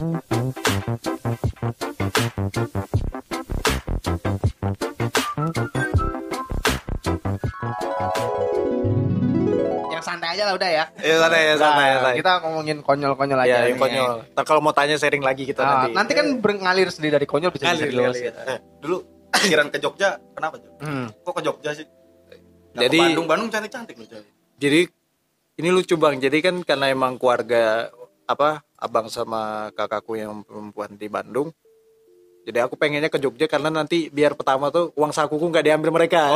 [0.00, 0.29] yang
[10.50, 12.14] lah udah ya Ya santai ya santai ya Nah, santai.
[12.18, 14.12] kita ngomongin konyol-konyol aja Ya, yang konyol.
[14.28, 15.94] Ntar kalau mau tanya sharing lagi kita Ah, nanti.
[15.94, 18.18] nanti kan mengalir sendiri dari konyol bisa Ngalir, ngalir.
[18.20, 18.40] gitu.
[18.44, 18.96] Eh, dulu
[19.32, 20.74] pikiran ke Jogja kenapa Jog?
[20.78, 21.06] Hmm.
[21.16, 21.86] Kok ke Jogja sih?
[22.70, 24.22] Nggak Jadi- Bandung Bandung cantik cantik loh coy.
[24.56, 24.80] Jadi
[25.56, 26.18] ini lucu bang.
[26.18, 27.88] Jadi kan karena emang keluarga
[28.24, 29.40] apa abang sama
[29.70, 31.54] kakakku yang perempuan di Bandung.
[32.40, 36.32] Jadi aku pengennya ke Jogja karena nanti biar pertama tuh uang sakuku nggak diambil mereka.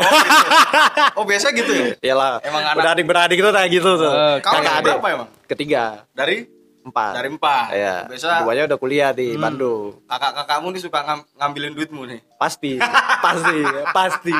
[1.15, 1.87] Oh biasa gitu ya?
[2.03, 2.39] Iyalah.
[2.41, 4.13] Emang anak- udah adik beradik tuh kayak gitu tuh.
[4.39, 4.87] Kau Kakak yang adik.
[4.93, 5.29] berapa emang?
[5.45, 6.45] Ketiga, Dari
[6.83, 7.13] empat.
[7.15, 7.67] dari empat.
[7.71, 7.97] Iya.
[8.07, 9.43] Biasa Duanya udah kuliah di Hmm.
[9.43, 10.05] Bandung.
[10.05, 12.21] kakak-kakakmu nih suka ngam- ngambilin duitmu nih.
[12.37, 12.77] Pasti,
[13.25, 13.59] pasti,
[13.91, 14.37] pasti.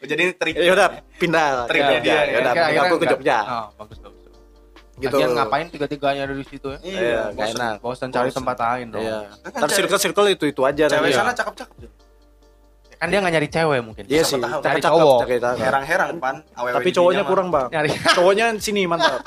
[0.00, 0.54] Jadi ini trik.
[0.56, 0.88] Ya udah
[1.18, 2.00] pindah ke Trik Jogja.
[2.00, 2.38] dia, Ya ya.
[2.40, 2.52] udah,
[2.86, 3.38] aku ke Jogja.
[3.44, 3.98] Oh, bagus.
[4.98, 5.14] Gitu.
[5.14, 6.78] Lagian ngapain tiga-tiganya ada di situ ya?
[6.80, 7.54] Iya, Iya, bosen.
[7.54, 7.74] enak.
[7.78, 9.00] Bosan cari tempat lain dong.
[9.00, 9.18] Iya.
[9.30, 11.76] Kan Ntar cewek- circle-circle itu itu aja Cewek sana cakep-cakep.
[12.98, 14.04] Kan dia nggak nyari cewek mungkin.
[14.04, 14.34] Iya sih.
[14.36, 14.58] tahu.
[14.58, 15.18] Cari Cakep, cowok.
[15.22, 15.62] cakep, cakep.
[15.62, 16.36] Herang-herang pan.
[16.50, 17.70] Tapi cowoknya kurang bang.
[17.70, 17.88] Nyari.
[18.18, 19.22] Cowoknya sini mantap.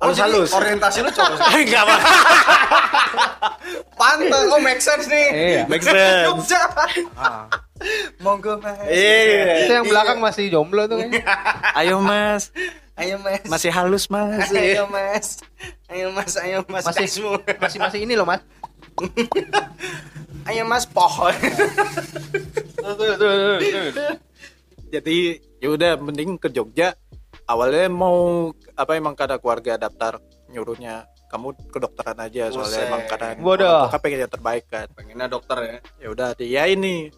[0.00, 0.50] Oh, Halus jadi halus.
[0.50, 1.38] orientasi lu cowok.
[1.60, 2.00] Enggak bang.
[3.92, 5.28] Pantas, oh make sense nih.
[5.30, 5.62] Iya.
[5.70, 6.24] Make sense.
[6.26, 6.60] Jogja.
[7.14, 7.44] Ah.
[8.18, 8.76] Monggo mas.
[8.84, 9.64] Iya.
[9.64, 11.24] Itu yang belakang masih jomblo tuh kayaknya.
[11.74, 12.52] Ayo mas.
[13.00, 13.42] Ayo mas.
[13.48, 14.52] Masih halus mas.
[14.60, 15.40] Ayo mas.
[15.88, 16.32] Ayo mas.
[16.36, 16.84] Ayo mas.
[16.84, 17.32] Masih Kasmu.
[17.56, 18.44] masih masih ini loh, Mas.
[20.44, 21.32] Ayo mas pohon.
[24.92, 26.92] Jadi yaudah mending ke Jogja.
[27.48, 30.22] Awalnya mau apa emang kada keluarga daftar
[30.52, 32.90] nyuruhnya kamu kedokteran aja soalnya Buset.
[32.90, 33.86] emang kadang Waduh.
[33.90, 34.86] kan pengen yang terbaik kan.
[34.94, 35.78] Pengennya dokter ya.
[36.02, 37.10] Ya udah ya ini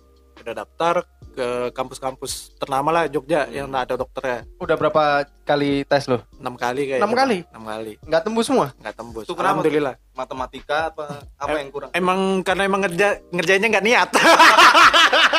[0.43, 0.95] udah daftar
[1.33, 5.03] ke kampus-kampus ternama lah Jogja yang ada dokternya Udah berapa
[5.43, 6.21] kali tes lo?
[6.37, 7.39] enam kali kayaknya Enam kali?
[7.49, 8.67] enam kali Nggak tembus semua?
[8.77, 9.49] nggak tembus Itu kenapa?
[9.57, 11.91] alhamdulillah Matematika apa apa yang kurang?
[11.93, 14.09] emang karena emang ngerja ngerjainnya nggak niat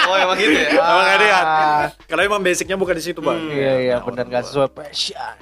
[0.03, 0.69] Oh emang gitu ya.
[0.73, 4.25] Emang nggak niat Ah, karena emang basicnya bukan di situ bang Iya iya Nah, benar
[4.25, 5.35] nggak sesuai passion.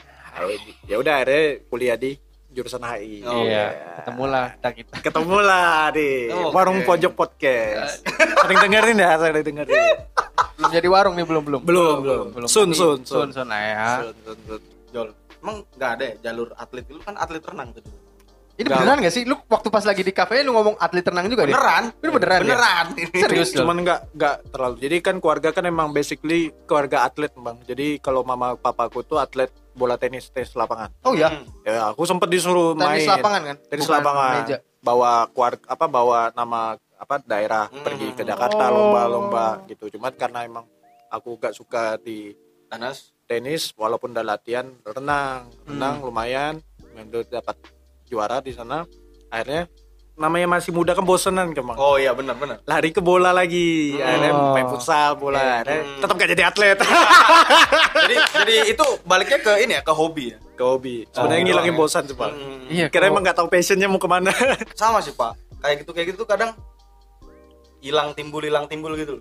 [0.83, 2.17] ya udah akhirnya kuliah di
[2.51, 3.65] jurusan HI Oh, iya,
[3.97, 4.93] ketemulah kita kita.
[5.01, 6.51] ketemu lah di Oke.
[6.51, 8.03] warung pojok podcast
[8.37, 9.95] sering dengerin ya sering dengerin
[10.53, 11.61] Belum jadi warung nih belum belum.
[11.63, 11.97] belum
[12.33, 13.87] belum sun Tapi sun sun sun lah ya.
[13.99, 14.61] Sun, sun, sun.
[14.91, 15.07] Jol.
[15.41, 17.81] Emang nggak ada ya jalur atlet lu kan atlet renang tuh.
[18.61, 18.77] Ini Nggak.
[18.77, 19.23] beneran gak sih?
[19.23, 21.51] Lu waktu pas lagi di kafe lu ngomong atlet renang juga deh?
[21.51, 21.83] Beneran?
[21.91, 22.45] Ini beneran ya?
[22.45, 22.85] Beneran.
[22.93, 23.17] Ini.
[23.17, 23.59] Serius lu?
[23.61, 28.21] cuman nggak nggak terlalu jadi kan keluarga kan emang basically keluarga atlet bang jadi kalau
[28.21, 31.45] mama papaku tuh atlet bola tenis tenis lapangan Oh ya, Hmm.
[31.63, 33.57] ya aku sempet disuruh tenis main lapangan kan?
[33.65, 34.57] tenis Bukan lapangan Meja.
[34.79, 36.59] bawa keluarga apa bawa nama
[36.95, 37.81] apa daerah Hmm.
[37.81, 38.91] pergi ke Jakarta Oh.
[38.91, 40.65] lomba-lomba gitu cuman karena emang
[41.07, 42.35] aku gak suka di
[42.67, 43.11] Tanas.
[43.23, 46.05] tenis walaupun udah latihan renang renang Hmm.
[46.05, 46.53] lumayan
[46.93, 47.55] udah dapat
[48.11, 48.83] juara di sana
[49.27, 49.71] akhirnya
[50.13, 52.59] namanya masih muda kan bosenan kemang Oh iya benar benar.
[52.61, 54.03] lari ke bola lagi Hmm.
[54.03, 54.51] akhirnya Oh.
[54.51, 55.97] main futsal bola akhirnya Hmm.
[55.97, 56.77] tetap gak jadi atlet
[58.03, 60.37] jadi jadi itu baliknya ke ini ya ke hobi ya.
[60.51, 62.59] ke hobi sebenarnya Oh, ngilangin doang bosan sih pak Hmm.
[62.67, 64.31] Iya, kira kalau- emang gak tahu passionnya mau ke mana
[64.75, 65.33] Sama sih pak.
[65.57, 66.51] Kayak gitu kayak gitu tuh kadang
[67.79, 69.17] hilang timbul hilang timbul gitu.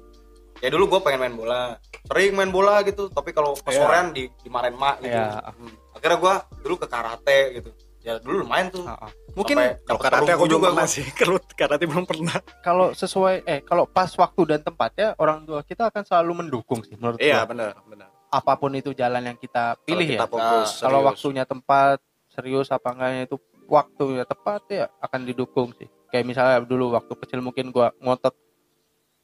[0.61, 3.09] Ya dulu gue pengen main bola, sering main bola gitu.
[3.09, 3.64] Tapi kalau Iya.
[3.64, 5.09] kesorean di dimarahin mak gitu.
[5.11, 5.48] Iya.
[5.48, 5.72] Hmm.
[5.90, 7.70] Akhirnya gue dulu ke karate gitu.
[8.00, 8.88] Ya dulu lumayan tuh.
[8.88, 9.12] Ah.
[9.36, 14.08] Mungkin kalau karate aku juga masih kerut karate belum pernah kalau sesuai eh kalau pas
[14.10, 18.56] waktu dan tempatnya orang tua kita akan selalu mendukung sih menurut iya benar benar Apa
[18.56, 20.30] pun itu jalan yang kita pilih Kalau kita ya.
[20.30, 23.36] fokus Nah, Kalau waktunya tempat serius apa enggaknya itu
[23.66, 25.86] waktunya tepat ya akan didukung sih.
[26.08, 28.34] Kayak misalnya dulu waktu kecil mungkin gua ngotot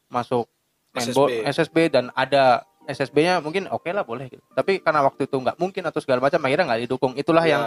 [0.09, 0.47] masuk
[0.93, 1.31] SSB.
[1.45, 4.43] SSB dan ada SSB-nya mungkin oke lah boleh gitu.
[4.55, 7.13] Tapi karena waktu itu nggak mungkin atau segala macam akhirnya nggak didukung.
[7.15, 7.51] Itulah Ya.
[7.51, 7.63] yang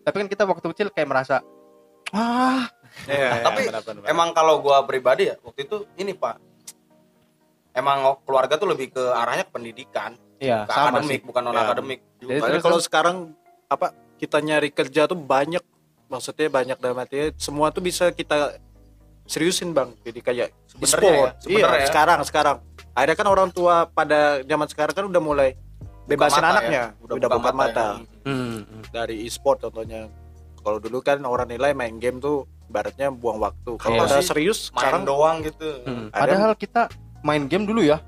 [0.00, 1.36] tapi kan kita waktu kecil kayak merasa
[2.10, 2.66] ah
[3.06, 4.10] Iya, iya, Tapi benar, benar, benar.
[4.10, 6.42] Emang kalau gua pribadi ya waktu itu ini pak.
[7.70, 11.22] Emang keluarga tuh lebih ke arahnya ke pendidikan, ya ke sama akademik sih.
[11.22, 12.00] bukan non akademik.
[12.18, 13.16] Jadi Tapi terus- kalau sekarang
[13.70, 13.86] apa
[14.18, 15.62] kita nyari kerja tuh banyak
[16.10, 18.58] maksudnya banyak dalam artinya semua tuh bisa kita
[19.22, 21.88] seriusin bang jadi kayak Sebenarnya e-sport ya, sebenarnya iya ya.
[21.88, 22.56] sekarang sekarang
[22.90, 25.50] Akhirnya kan orang tua pada zaman sekarang kan udah mulai
[26.10, 27.02] bebasin mata anaknya, ya.
[27.06, 28.09] udah, buka, mata, ya.
[28.22, 30.08] Hmm, dari e-sport contohnya.
[30.56, 33.74] Kalau dulu kan orang nilai main game tuh ibaratnya buang waktu.
[33.76, 34.04] Kalau Iya.
[34.06, 36.06] udah sih, serius main sekarang doang gitu Hmm.
[36.10, 36.82] Ada- Padahal kita
[37.20, 37.98] main game dulu ya.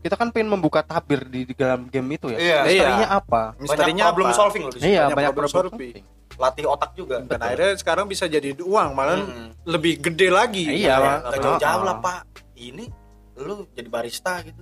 [0.00, 2.36] Kita kan pengen membuka tabir di, di dalam game itu ya.
[2.36, 2.58] Iya.
[2.62, 3.42] Misterinya apa?
[3.56, 4.36] misterinya banyak problem apa?
[4.36, 4.90] solving loh di situ.
[4.90, 5.94] Iya, banyak banyak problem problem solving.
[5.94, 6.12] solving.
[6.34, 9.54] latih otak juga Dan akhirnya sekarang bisa jadi uang malah Hmm.
[9.64, 10.66] lebih gede lagi.
[10.66, 11.22] Iya.
[11.22, 12.20] Nggak jauh-jauh lah pak
[12.56, 12.90] ini
[13.36, 14.58] lu jadi barista gitu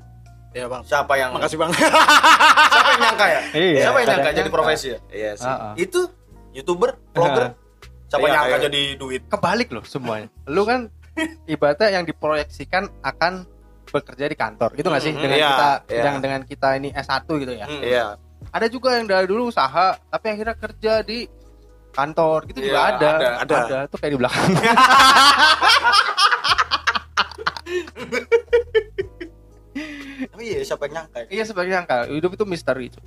[0.53, 0.83] Iya bang.
[0.85, 1.71] siapa yang Makasih bang.
[2.69, 4.53] siapa yang nyangka ya Iya, siapa yang nyangka jadi nyangka.
[4.53, 5.47] profesi ya Iya sih.
[5.47, 5.73] Ah, ah.
[5.77, 6.01] itu
[6.53, 7.47] youtuber vlogger
[8.07, 8.63] siapa Iya, yang nyangka iya.
[8.63, 10.27] jadi duit Kebalik loh semuanya.
[10.47, 10.87] Lu kan
[11.47, 13.47] ibaratnya yang diproyeksikan akan
[13.87, 16.03] bekerja di kantor gitu nggak sih dengan Iya, kita iya.
[16.03, 17.67] yang dengan kita ini S1 gitu ya.
[17.69, 18.07] Iya.
[18.49, 21.25] Ada juga yang dari dulu usaha tapi akhirnya kerja di
[21.91, 23.09] kantor gitu juga Iya, ada.
[23.39, 23.41] ada.
[23.41, 23.59] Ada.
[23.87, 24.47] Tuh kayak di belakang.
[30.27, 31.27] tapi iya siapa yang nyangka ya?
[31.31, 32.87] iya sebagai angka hidup itu misteri.
[32.89, 33.03] cuy.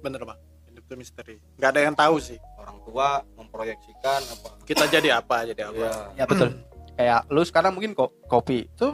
[0.00, 0.38] Bener bang.
[0.66, 1.34] Hidup itu misteri.
[1.56, 2.38] Gak ada yang tahu sih.
[2.54, 5.76] orang tua memproyeksikan apa Kita jadi apa jadi apa.
[5.76, 5.92] Iya.
[6.14, 6.48] Ya betul.
[6.94, 8.68] Kayak lu sekarang mungkin kok kopi.
[8.72, 8.88] Tuh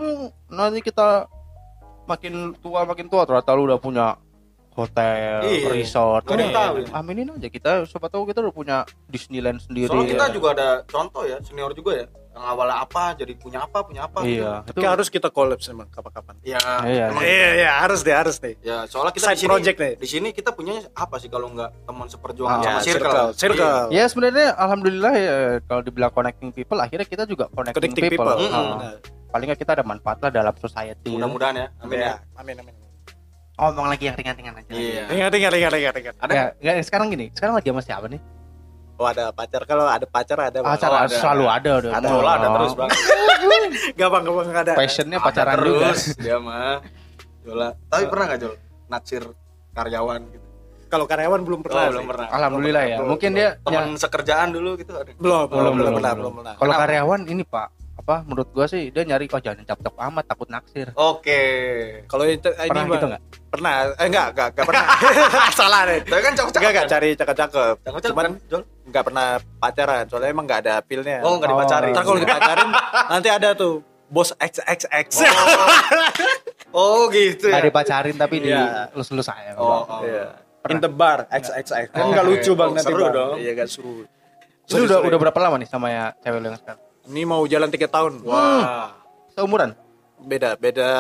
[0.49, 1.27] nanti kita
[2.05, 4.19] makin tua makin tua ternyata lu udah punya
[4.73, 5.67] hotel, Iya.
[5.69, 6.23] resort.
[6.25, 6.87] Gak ada yang tahu ya.
[6.95, 8.77] Aminin aja kita siapa tahu kita udah punya
[9.07, 9.87] Disneyland sendiri.
[9.87, 10.33] soalnya kita ya.
[10.33, 14.23] juga ada contoh ya senior juga ya yang awalnya apa jadi punya apa punya apa
[14.23, 14.39] gitu.
[14.39, 16.35] Iya, itu Tapi harus kita collab emang kapan-kapan.
[16.41, 17.05] ya Iya.
[17.11, 18.55] emang Iya iya harus deh harus deh.
[18.61, 19.93] ya soalnya kita Side di sini project nih.
[19.97, 23.29] di sini kita punya apa sih kalau nggak teman seperjuangan Ah, sama Ya, circle circle.
[23.35, 23.79] Circle.
[23.91, 28.27] Ya sebenarnya alhamdulillah ya kalau dibilang connecting people akhirnya kita juga connecting, Connecting people.
[28.27, 28.39] people.
[28.39, 28.55] Mm-mm.
[28.55, 28.95] Ah, Benar.
[29.29, 31.11] paling nggak kita ada manfaat lah dalam society.
[31.11, 32.15] mudah-mudahan ya amin ya Iya.
[32.37, 32.75] Amin amin.
[33.53, 34.71] Ngomong lagi yang ringan-ringan aja.
[34.73, 36.15] iya ingat ingat ingat.
[36.17, 38.21] ada Ya, nggak, sekarang gini, sekarang lagi sama siapa nih?
[39.01, 39.65] Oh ada pacar.
[39.65, 40.61] Kalau ada pacar ada.
[40.61, 41.17] Acara Oh, ada.
[41.17, 41.89] selalu ada, ada.
[41.97, 42.07] Ada.
[42.07, 42.91] Jola ada terus bang
[43.97, 44.73] Gak bang gak bang gak ada.
[44.77, 45.65] Passionnya Ada pacaran juga.
[45.89, 46.77] terus dia mah
[47.41, 48.55] Jola tapi pernah nggak Jol
[48.87, 49.25] naksir
[49.73, 50.47] karyawan gitu
[50.87, 51.81] Kalau karyawan belum pernah.
[51.81, 52.97] Oh, belum pernah Alhamdulillah ya.
[52.99, 53.41] Belum, Mungkin belum.
[53.41, 56.21] dia yang teman sekerjaan dulu gitu ada Belum belum Belum, belum belum, pernah belum.
[56.21, 56.55] belum pernah.
[56.61, 60.49] kalau karyawan ini Pak, apa menurut gua sih dia nyari oh jangan cap-cap amat takut
[60.49, 60.89] naksir.
[60.93, 61.43] oke
[62.05, 63.23] Kalau itu ini Pernah gitu nggak?
[63.51, 63.73] Pernah.
[63.95, 64.85] Eh enggak enggak enggak pernah.
[65.59, 65.99] Salah deh.
[66.03, 67.75] tapi kan cocok Enggak enggak cari cakep-cakep.
[67.83, 70.05] Cuman Cuman Jol enggak pernah pacaran.
[70.07, 71.19] Soalnya emang enggak ada pilnya.
[71.21, 71.55] oh nggak Oh.
[71.55, 72.69] dipacarin Ntar kalau dipacarin
[73.09, 73.75] nanti ada tuh
[74.07, 75.09] bos XXX.
[76.73, 78.91] oh gitu ya Nggak dipacarin tapi di Iya.
[78.93, 79.53] lulus-lulus saya.
[79.55, 80.01] oh, oh.
[80.03, 80.27] Iya.
[80.67, 81.91] In the bar XXX.
[81.91, 82.87] Kan Oh, enggak lucu Bang Oh, nanti.
[82.87, 83.35] seru dong.
[83.37, 84.07] Iya enggak seru.
[84.71, 86.81] Lu udah udah berapa lama nih sama ya cewek lu yang sekarang?
[87.03, 88.23] Ini mau jalan tiga tahun.
[88.23, 88.95] wah
[89.31, 89.75] Seumuran
[90.21, 90.91] Beda beda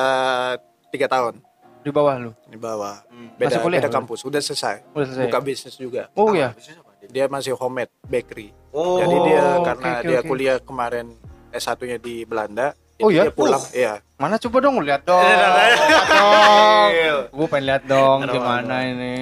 [0.89, 1.45] tiga tahun
[1.81, 2.31] di bawah lu.
[2.45, 2.97] di bawah.
[3.07, 3.33] Hmm.
[3.35, 4.21] Beda, Masih kuliah, beda kampus.
[4.23, 4.85] Udah selesai.
[4.90, 5.25] Udah selesai.
[5.27, 6.03] Buka bisnis juga.
[6.12, 6.53] Oh ya.
[7.01, 7.09] Dia?
[7.09, 8.53] Dia masih homemade bakery.
[8.71, 10.29] oh Jadi dia karena oke, dia oke.
[10.29, 11.07] kuliah kemarin
[11.51, 12.77] S1-nya di Belanda.
[12.99, 13.23] Oh, jadi ya?
[13.27, 13.73] Dia pulang, Uh.
[13.73, 13.95] iya.
[14.14, 15.25] Mana coba dong lihat dong.
[15.25, 16.88] Iya, Lihat dong.
[16.93, 17.19] Gil.
[17.33, 19.14] Gue pengen lihat dong gimana ini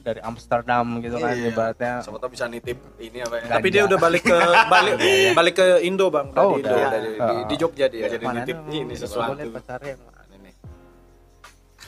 [0.00, 1.52] dari Amsterdam gitu kan Iya.
[1.52, 1.92] ibaratnya.
[2.00, 4.32] siapa tahu bisa nitip ini apa ya Tapi dia udah balik ke
[4.72, 4.94] balik
[5.30, 6.32] balik ke Indo, Bang.
[6.32, 6.88] Oh, Dari Indo, udah.
[6.90, 8.08] dari- di, di Jogja dia.
[8.08, 9.36] Jadi nitip ini sesuatu.
[9.36, 9.94] pacarnya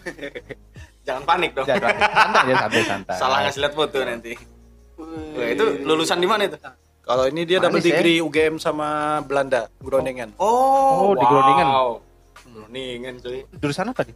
[1.07, 3.17] jangan panik dong Jangan, santai aja sambil santai.
[3.17, 4.33] salah ngasih lihat foto nanti
[4.97, 6.57] Wah, itu lulusan di mana itu
[7.03, 7.99] Kalau ini dia dapat Manis ya?
[7.99, 8.89] degree UGM sama
[9.21, 10.31] Belanda, Groningen.
[10.37, 11.69] oh, Oh, di Groningen.
[12.47, 14.15] Groningen cuy Jurusan apa nih?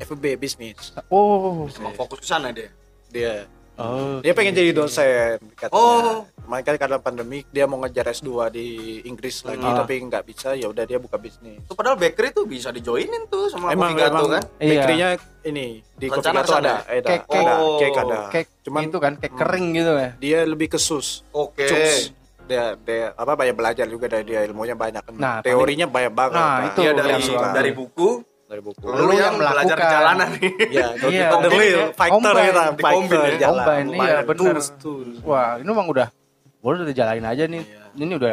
[0.00, 0.96] FEB bisnis.
[1.06, 1.68] Oh.
[1.70, 2.72] emang fokus ke sana dia
[3.06, 4.22] Dia Oh.
[4.22, 5.74] dia pengen jadi dosen katanya.
[5.74, 6.22] Oh.
[6.44, 8.66] Cuman kan karena pandemi dia mau ngejar S2 di
[9.02, 9.80] Inggris lagi Ah.
[9.80, 11.56] tapi nggak bisa ya udah dia buka bisnis.
[11.58, 14.68] itu padahal bakery tuh bisa dijoinin tuh sama Emang Kopi Gato emang kan Iya.
[14.76, 15.08] bakery-nya
[15.42, 17.80] ini di Kopi Gato ada, ada, Cake, ada, cake.
[17.80, 18.18] cake ada.
[18.28, 20.10] Kayak Cuman itu kan kayak kering gitu ya.
[20.14, 21.24] dia lebih ke sus.
[21.30, 22.12] oke Cups.
[22.44, 25.16] Dia, dia apa banyak belajar juga dari dia ilmunya banyak kan.
[25.16, 26.36] Nah, Teorinya banyak banget.
[26.36, 26.68] Nah, Pak.
[26.68, 27.12] itu dia dari
[27.56, 28.08] dari buku
[28.44, 28.84] dari buku.
[28.84, 31.28] lu, Lu yang yang belajar di jalanan nih Iya, Iya.
[31.34, 33.38] the real fighter kita, Di fighter ya.
[33.40, 33.64] jalan.
[33.64, 34.66] Combine, iya, tools.
[35.24, 36.08] Wah, ini emang udah
[36.64, 37.60] boleh udah jalanin aja nih.
[37.60, 37.84] Iya.
[38.00, 38.30] Ini udah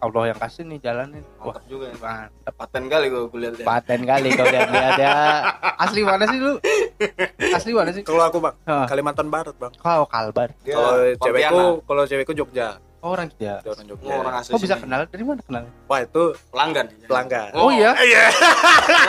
[0.00, 1.24] Allah yang kasih nih jalanin.
[1.40, 1.96] Wah, mantap juga ya.
[1.96, 2.52] mantap.
[2.56, 5.16] paten kali gue kulihat ya Paten kali kau lihat-lihat ya.
[5.80, 6.60] Asli mana sih lu?
[7.56, 8.04] Asli mana sih?
[8.04, 8.56] Kalau aku bang.
[8.84, 9.72] Kalimantan Barat bang.
[9.80, 10.52] Kau Kalbar.
[10.60, 10.92] Dia Kalau
[11.24, 13.64] cewekku, kalau cewekku Jogja, Oh, orang dia.
[13.64, 14.06] dia orang Jogja.
[14.06, 14.84] Oh, orang asli Kok bisa sini.
[14.84, 15.00] kenal?
[15.08, 15.62] Dari mana kenal?
[15.88, 17.50] Wah itu pelanggan pelanggan.
[17.56, 17.90] Oh, iya.
[17.96, 18.24] Iya.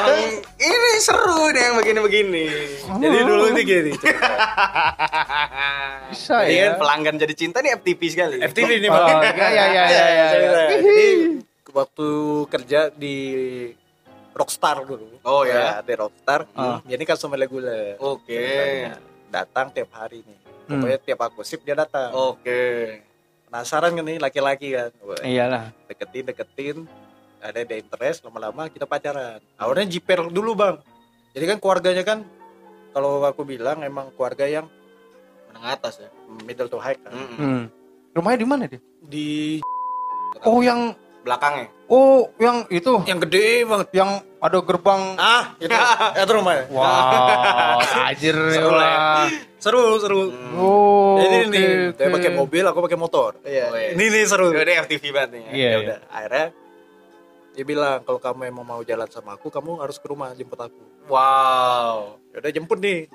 [0.08, 0.24] Yang
[0.64, 2.46] ini seru nih yang begini-begini
[2.88, 3.92] Jadi dulu ini gini.
[6.08, 6.64] Bisa Jadi ya.
[6.66, 9.18] kan pelanggan jadi cinta nih FTP sekali FTV nih Oh, bang.
[9.28, 10.28] iya iya iya iya.
[10.32, 10.62] iya.
[10.72, 11.00] Jadi
[11.70, 12.08] waktu
[12.48, 13.16] kerja di
[14.32, 15.06] Rockstar dulu.
[15.22, 15.80] Oh, ya.
[15.82, 16.48] di Rockstar.
[16.54, 16.80] Ah.
[16.84, 17.96] Jadi customer reguler.
[17.98, 18.42] Oke
[19.28, 20.38] Datang tiap hari nih.
[20.68, 20.80] Hmm.
[20.80, 22.12] Pokoknya tiap aku sip dia datang.
[22.12, 22.60] Oke
[23.52, 24.90] Penasaran kan nih laki-laki kan.
[25.28, 25.76] Iyalah.
[25.92, 26.78] deketin deketin
[27.42, 30.78] ada ada interest lama-lama kita pacaran awalnya jiper dulu bang
[31.34, 32.20] jadi kan keluarganya kan
[32.94, 34.70] kalau aku bilang emang keluarga yang
[35.50, 36.10] menengah atas ya
[36.46, 37.38] middle to high kan Mm-mm.
[37.38, 37.64] Hmm.
[38.14, 38.82] Rumahnya di mana dia?
[39.02, 39.58] di
[40.46, 40.94] Oh yang
[41.26, 43.04] belakangnya oh yang itu.
[43.04, 43.88] Yang gede banget.
[43.92, 45.02] Yang ada gerbang.
[45.20, 45.76] ah itu.
[46.18, 48.98] Itu rumahnya Wow, tajir Seru lah ya.
[48.98, 49.28] lah.
[49.62, 50.22] seru seru.
[50.58, 52.14] Oh, ini oke, nih dia oke.
[52.18, 53.32] pakai mobil aku pakai motor.
[53.44, 53.94] Iya.
[53.94, 54.50] ini nih seru.
[54.50, 55.52] Udah FTV banget nih ya.
[55.52, 55.70] Iya.
[55.70, 56.48] ya udah akhirnya
[57.52, 60.82] dia bilang kalau kamu emang mau jalan sama aku kamu harus ke rumah jemput aku.
[61.06, 62.18] Wow.
[62.32, 63.06] Ya udah jemput nih.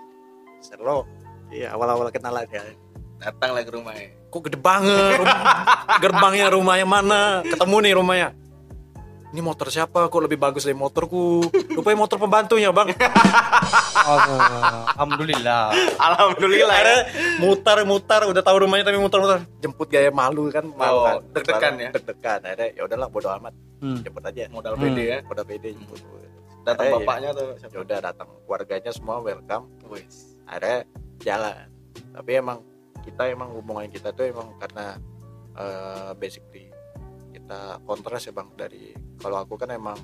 [0.60, 1.02] Seru.
[1.48, 2.62] Iya awal-awal kenalan ya.
[3.16, 5.16] Datang lah ke rumahnya kok gede banget?
[5.16, 5.40] Rum-
[6.04, 7.22] gerbangnya rumahnya mana?
[7.42, 8.28] Ketemu nih rumahnya
[9.36, 10.08] ini motor siapa?
[10.08, 11.44] Kok lebih bagus dari motorku?
[11.76, 12.88] Rupanya motor pembantunya bang.
[14.06, 15.76] Alhamdulillah.
[16.00, 16.76] alhamdulillah.
[16.78, 16.96] Ya.
[17.36, 21.14] Mutar mutar udah tahu rumahnya tapi mutar mutar jemput gaya malu kan malu Oh, kan.
[21.36, 21.90] deg-degan ya?
[21.92, 22.40] deg-degan.
[22.40, 23.52] Akhirnya ya udahlah bodo amat.
[23.76, 24.00] Hmm.
[24.00, 24.48] jemput aja.
[24.48, 24.82] Modal Hmm.
[24.88, 25.18] pede ya.
[25.22, 26.00] Udah pede jemput.
[26.64, 29.64] Datang Akhirnya, bapaknya tuh ya udah datang keluarganya semua welcome.
[29.86, 30.32] Wis.
[30.46, 30.78] akhirnya
[31.20, 31.66] jalan.
[32.14, 32.58] Tapi emang
[33.02, 34.96] kita emang hubungan kita tuh emang karena
[35.54, 36.70] eh, basically
[37.46, 38.90] kita kontras ya bang dari
[39.22, 39.94] kalau aku kan emang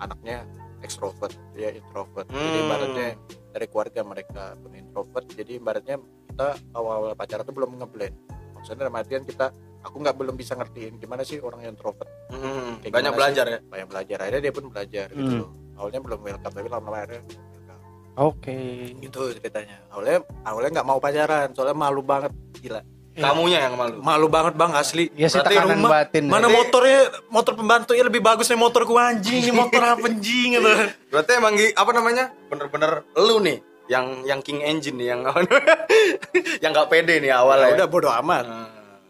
[0.00, 0.48] anaknya
[0.80, 2.24] ekstrovert dia introvert.
[2.24, 2.64] Jadi Hmm.
[2.64, 3.08] ibaratnya
[3.52, 8.16] dari keluarga mereka pun introvert jadi ibaratnya kita awal-awal pacaran tuh belum ngeblend.
[8.56, 9.52] Maksudnya dalam artian kita
[9.84, 12.08] aku nggak belum bisa ngertiin gimana sih orang yang introvert.
[12.32, 13.58] Hmm, Kayak banyak belajar ya?
[13.60, 15.40] Banyak belajar akhirnya dia pun belajar gitu Hmm.
[15.44, 15.50] loh.
[15.76, 17.22] Awalnya belum welcome tapi lama-lama akhirnya
[18.16, 18.56] Oke.
[18.96, 19.84] gitu ceritanya.
[19.92, 22.80] Awalnya awalnya nggak mau pacaran soalnya malu banget gila
[23.22, 26.24] kamunya yang malu malu banget bang asli Ya sih Berarti tekanan rumah- batin.
[26.24, 30.70] mana Berarti- motornya motor pembantunya lebih bagus nih motorku anjing ini motor apa anjing gitu
[31.12, 35.20] berarti emang apa namanya bener-bener lu nih yang yang king engine nih yang
[36.62, 38.68] yang nggak pede nih ya awalnya udah bodo amat Hmm.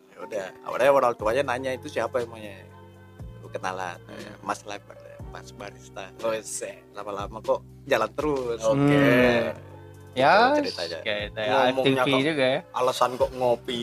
[0.08, 2.64] ya udah awalnya orang tuanya nanya itu siapa emangnya
[3.38, 4.96] lu kenalan eh, mas leper
[5.28, 6.34] mas barista Oh,
[6.92, 8.82] lama-lama kok jalan terus Oke.
[8.82, 9.54] Hmm.
[10.10, 10.98] Ya, Itu ceritanya.
[11.06, 12.26] kayak Ngomongnya FTV kok.
[12.26, 12.60] juga ya.
[12.74, 13.80] alasan kok ngopi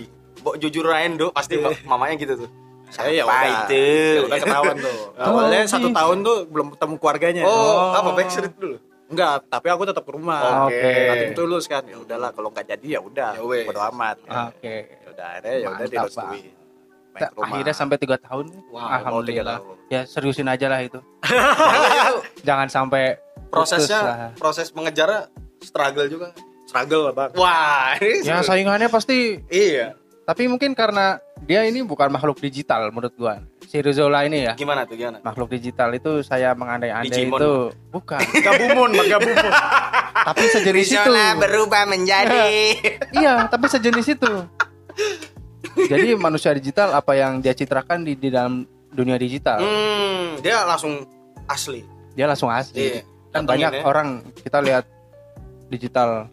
[0.58, 2.50] jujur aja do pasti mamanya gitu tuh.
[2.88, 3.52] Saya ya Apa udah.
[3.68, 3.84] itu?
[4.16, 4.98] ya udah ketahuan tuh.
[5.20, 7.42] Awalnya Oh, satu tahun tuh belum ketemu keluarganya.
[7.44, 8.78] Oh, apa backstreet dulu?
[9.08, 10.68] Enggak tapi aku tetap ke rumah.
[10.68, 10.80] Oke.
[10.80, 10.92] Oke.
[11.06, 11.84] Nating tulus kan.
[11.84, 13.32] Ya udahlah kalau nggak jadi ya udah.
[13.34, 14.16] Ya bodo amat.
[14.24, 14.76] Oke.
[14.88, 16.46] ya udah akhirnya ya udah direstuin.
[17.18, 18.46] Akhirnya sampai tiga tahun.
[18.70, 19.58] Wow, Oh, Alhamdulillah.
[19.60, 19.76] tahun.
[19.88, 21.00] Ya seriusin aja lah itu.
[22.48, 24.18] Jangan sampai putus prosesnya lah.
[24.36, 25.28] proses mengejarnya
[25.60, 26.28] struggle juga.
[26.64, 27.30] Struggle lah bang.
[27.34, 29.96] Wah ini Ya saingannya pasti iya
[30.28, 33.40] tapi mungkin karena dia ini bukan makhluk digital menurut gua.
[33.64, 34.56] Si Rizola ini ya.
[34.56, 37.52] gimana tuh gimana Makhluk digital itu saya mengandai-andai itu
[37.92, 38.20] bukan.
[38.48, 39.52] gabumon bang gabumon
[40.28, 41.12] tapi sejenis itu.
[41.40, 42.76] berubah menjadi
[43.16, 44.34] Iya, tapi sejenis itu.
[45.88, 51.06] Jadi manusia digital apa yang dia citrakan di, di dalam dunia digital, hmm, dia langsung
[51.48, 52.98] asli dia langsung asli.
[52.98, 53.84] iya Kan banyak ya.
[53.86, 54.90] orang kita lihat
[55.70, 56.26] digital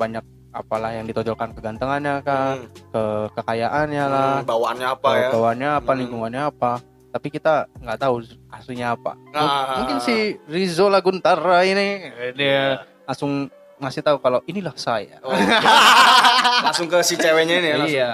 [0.00, 0.24] banyak
[0.56, 5.90] apalah yang ditonjolkan kegantengannya kan, Hmm, ke kekayaannya lah, hmm, bawaannya apa ya bawaannya apa,
[5.90, 5.98] Hmm.
[6.00, 6.72] lingkungannya apa.
[7.08, 8.14] Tapi kita nggak tahu
[8.50, 9.16] aslinya apa.
[9.26, 9.80] M- Ah.
[9.80, 15.16] Mungkin si Rizzo Laguntara ini dia langsung ngasih tahu kalau inilah saya.
[15.20, 15.32] Oh.
[16.64, 18.12] langsung ke si ceweknya ini ya langsung Iya.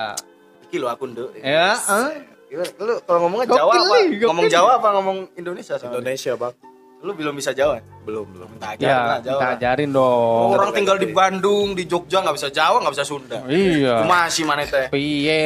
[0.65, 2.11] Iki lo akun do Ya, ah.
[2.47, 2.69] Gimana?
[2.79, 3.83] lu kalau ngomongnya Jawa apa
[4.23, 4.45] ngomong.
[4.47, 5.75] Jawa apa ngomong Indonesia?
[5.79, 6.55] Indonesia bang
[7.03, 8.47] lu belum bisa Jawa belum belum.
[8.47, 9.51] Minta Ya, ajarin lah Jawa lah.
[9.59, 10.49] ajarin dong.
[10.55, 13.39] orang tinggal di Bandung di Jogja nggak bisa Jawa nggak bisa Sunda.
[13.45, 14.07] Iya.
[14.07, 14.87] masih mana teh?
[14.87, 15.43] Piye?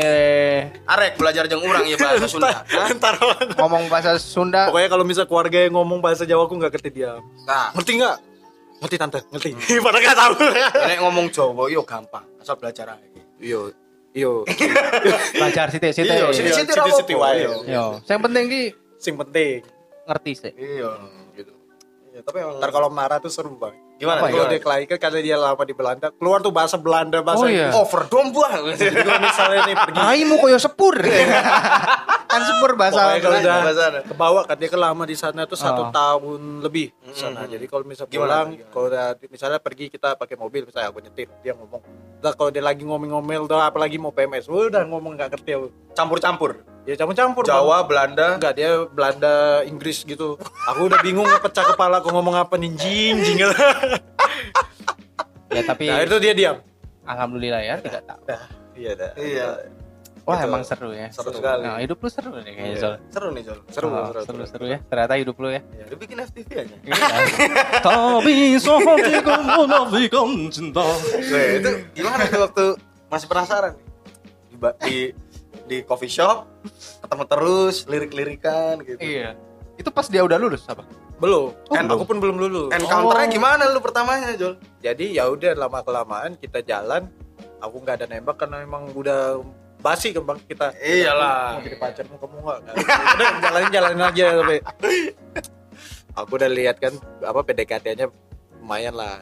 [0.84, 2.60] Arek belajar jeung urang ya bahasa Sunda.
[2.60, 2.88] Hah?
[2.92, 3.16] ntar
[3.56, 4.68] ngomong bahasa Sunda.
[4.68, 7.16] Pokoknya kalau misal keluarga yang ngomong bahasa Jawa aku nggak ngerti dia
[7.48, 8.16] nah ngerti nggak?
[8.76, 9.48] Ngerti tante ngerti.
[9.84, 10.32] Padahal nggak tahu.
[10.92, 12.24] Nek ngomong Jawa yo gampang.
[12.36, 13.08] Asal belajar aja
[13.40, 13.72] iyo
[14.12, 14.44] iyo
[15.32, 16.20] belajar sithik sithik.
[16.20, 16.96] Iya, Siti apa-apa.
[17.00, 17.36] Siti wae.
[17.40, 17.52] Iya.
[17.64, 18.62] Yo, yang penting ki
[18.96, 19.64] sing penting.
[20.06, 20.52] ngerti sih.
[20.54, 20.94] iya
[22.16, 24.32] Iya, tapi emang ntar kalau marah tuh seru bang gimana Apa ya?
[24.32, 27.68] kalau dia kelaikan karena dia lama di Belanda keluar tuh bahasa Belanda bahasa Oh, iya.
[27.70, 30.96] Overdome buah jadi kalau misalnya nih pergi Aimu koyo sepur.
[32.26, 32.96] kan sepur bahasa.
[32.98, 34.00] Pokoknya kalau udah bahasa ada.
[34.02, 35.90] ke bawah kan dia kan lama di sana tuh satu Oh.
[35.90, 37.44] tahun lebih di sana.
[37.44, 37.52] Mm-mm.
[37.52, 41.28] Jadi kalau misal Gimana, pulang, kalau udah misalnya pergi kita pakai mobil, misalnya aku nyetir,
[41.40, 41.80] dia ngomong.
[42.18, 45.68] Udah kalau dia lagi ngomel-ngomel tuh apalagi mau PMS, udah ngomong nggak ngerti aku.
[45.92, 47.42] campur-campur Ya campur-campur.
[47.42, 47.50] Bang.
[47.50, 50.38] Jawa Belanda Enggak, dia Belanda, Inggris gitu.
[50.66, 53.38] Aku udah bingung pecah kepala aku ngomong apa nih, jing, jing.
[55.48, 56.56] Ya tapi Nah, itu dia diam.
[57.02, 58.20] alhamdulillah ya tidak tahu.
[58.74, 59.10] Iya, dah.
[59.14, 59.46] Iya.
[60.22, 60.46] Wah, Gitu.
[60.46, 61.06] emang seru ya.
[61.08, 62.66] seru sekali Nah, hidup lu seru nih kayaknya.
[62.68, 62.82] Iya.
[62.82, 62.94] Zol.
[63.08, 64.44] seru nih Jol Seru, Oh, seru, seru, seru.
[64.46, 64.78] seru ya.
[64.84, 65.62] Ternyata hidup lu ya.
[65.70, 66.76] ya, lu bikin FTV aja
[67.80, 70.86] Tapi sepertiku menafikan cinta.
[71.56, 72.64] Itu gimana tuh waktu
[73.06, 73.84] masih penasaran nih?
[74.56, 75.25] di, di
[75.66, 76.46] di coffee shop
[77.02, 78.98] ketemu terus lirik-lirikan gitu.
[79.02, 79.34] Iya.
[79.76, 80.86] Itu pas dia udah lulus apa?
[81.16, 81.48] belum.
[81.48, 82.68] Oh, kan aku pun belum lulus.
[82.76, 83.32] Encounternya Oh.
[83.32, 87.08] gimana lu pertamanya Jol jadi ya udah lama kelamaan kita jalan
[87.56, 89.40] aku nggak ada nembak karena memang udah
[89.80, 90.76] basi kembang kita.
[90.76, 91.56] Iyalah.
[91.56, 92.74] mau jadi pacarmu kamu nggak?
[93.16, 94.56] Udah jalanin jalanin aja tapi.
[96.16, 98.08] Aku udah lihat kan apa PDKT-nya
[98.60, 99.20] lumayan lah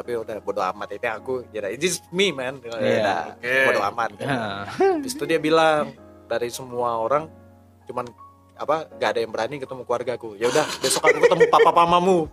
[0.00, 2.56] tapi udah bodo amat itu aku ya it's just me man.
[2.64, 3.54] Ya udah oke.
[3.68, 4.28] bodo amat kan.
[4.72, 5.92] Habis itu dia bilang
[6.24, 7.28] dari semua orang
[7.84, 8.08] cuman
[8.56, 10.40] apa gak ada yang berani ketemu keluargaku.
[10.40, 12.32] Ya udah besok aku ketemu papa mamamu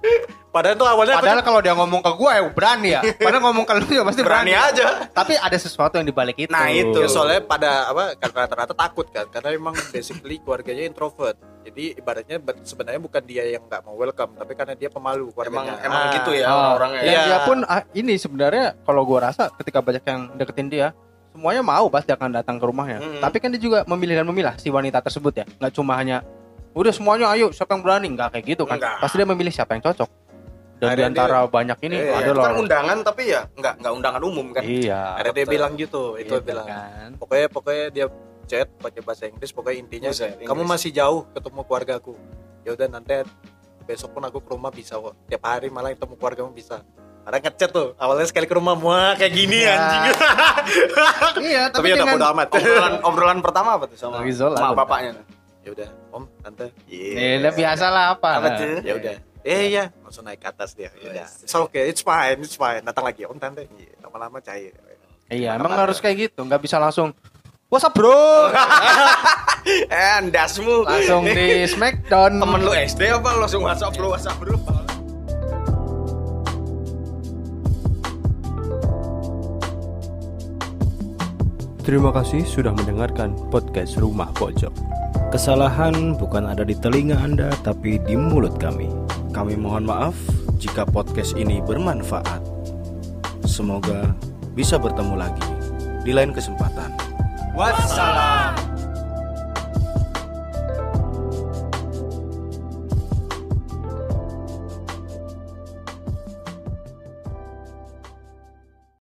[0.57, 3.01] padahal tuh awalnya Padahal kalau dia ngomong ke gue ya berani ya.
[3.21, 4.49] Padahal ngomong ke lu ya pasti berani.
[4.49, 6.49] berani aja Tapi ada sesuatu yang dibalik itu.
[6.49, 6.97] Nah, itu.
[6.97, 12.37] Ya, soalnya pada apa karena rata-rata takut kan karena emang basically keluarganya introvert jadi ibaratnya
[12.37, 16.01] be- sebenarnya bukan dia yang nggak mau welcome tapi karena dia pemalu emang keluarganya emang
[16.01, 17.21] Ah, gitu ya Oh, orangnya Iya.
[17.23, 20.87] dia pun ah, ini sebenarnya kalau gua rasa ketika banyak yang deketin dia,
[21.29, 22.97] semuanya mau pasti akan datang ke rumahnya.
[22.97, 23.19] Mm-mm.
[23.19, 25.45] Tapi kan dia juga memilih dan memilah si wanita tersebut ya.
[25.53, 26.23] Nggak cuma hanya
[26.71, 28.77] udah semuanya ayo siapa yang berani nggak kayak gitu kan.
[28.77, 28.95] Nggak.
[29.01, 30.09] Pasti dia memilih siapa yang cocok.
[30.77, 32.43] Dan Akhirnya di antara banyak ini Iya, ada itu loh.
[32.43, 35.01] kan undangan tapi ya nggak nggak undangan umum kan Iya.
[35.13, 37.09] akhirnya dia bilang gitu itu Gitu bilang kan.
[37.17, 38.05] pokoknya pokoknya dia
[38.45, 40.69] chat pakai bahasa Inggris pokoknya intinya kamu Inggris.
[40.69, 42.13] masih jauh ketemu keluargaku
[42.61, 43.25] ya udah nanti
[43.83, 46.85] besok pun aku ke rumah bisa kok tiap hari malah ketemu keluargamu bisa
[47.23, 49.73] karena ngechat tuh awalnya sekali ke rumah wah kayak gini Ya.
[49.73, 50.03] anjing
[51.47, 55.11] Iya, tapi, tapi, udah dengan bodo amat obrolan obrolan pertama apa tuh sama sama bapaknya
[55.59, 58.29] ya udah om tante Ya udah biasa lah apa.
[58.37, 58.79] Apa tuh?
[58.81, 59.15] ya udah
[59.47, 59.85] eh iya.
[60.03, 60.91] langsung naik ke atas dia.
[60.99, 62.83] Ya udah it's okay it's fine it's fine.
[62.83, 63.23] Datang lagi.
[63.23, 64.75] Om tante Iya, lama-lama cair.
[65.27, 67.15] Iya, emang harus kayak gitu, nggak bisa langsung
[67.67, 68.15] What's up bro?
[69.91, 70.87] eh andasmu.
[70.87, 72.39] Langsung di Smackdown.
[72.39, 73.35] temen lu SD apa?
[73.35, 74.55] Langsung WhatsApp lu WhatsApp bro?
[81.83, 84.71] Terima kasih sudah mendengarkan podcast Rumah Pojok.
[85.31, 88.87] Kesalahan bukan ada di telinga Anda, tapi di mulut kami.
[89.37, 90.17] Kami mohon maaf
[90.57, 92.41] jika podcast ini bermanfaat.
[93.45, 94.17] Semoga
[94.57, 95.45] bisa bertemu lagi
[96.01, 96.89] di lain kesempatan.
[97.53, 98.66] Wassalam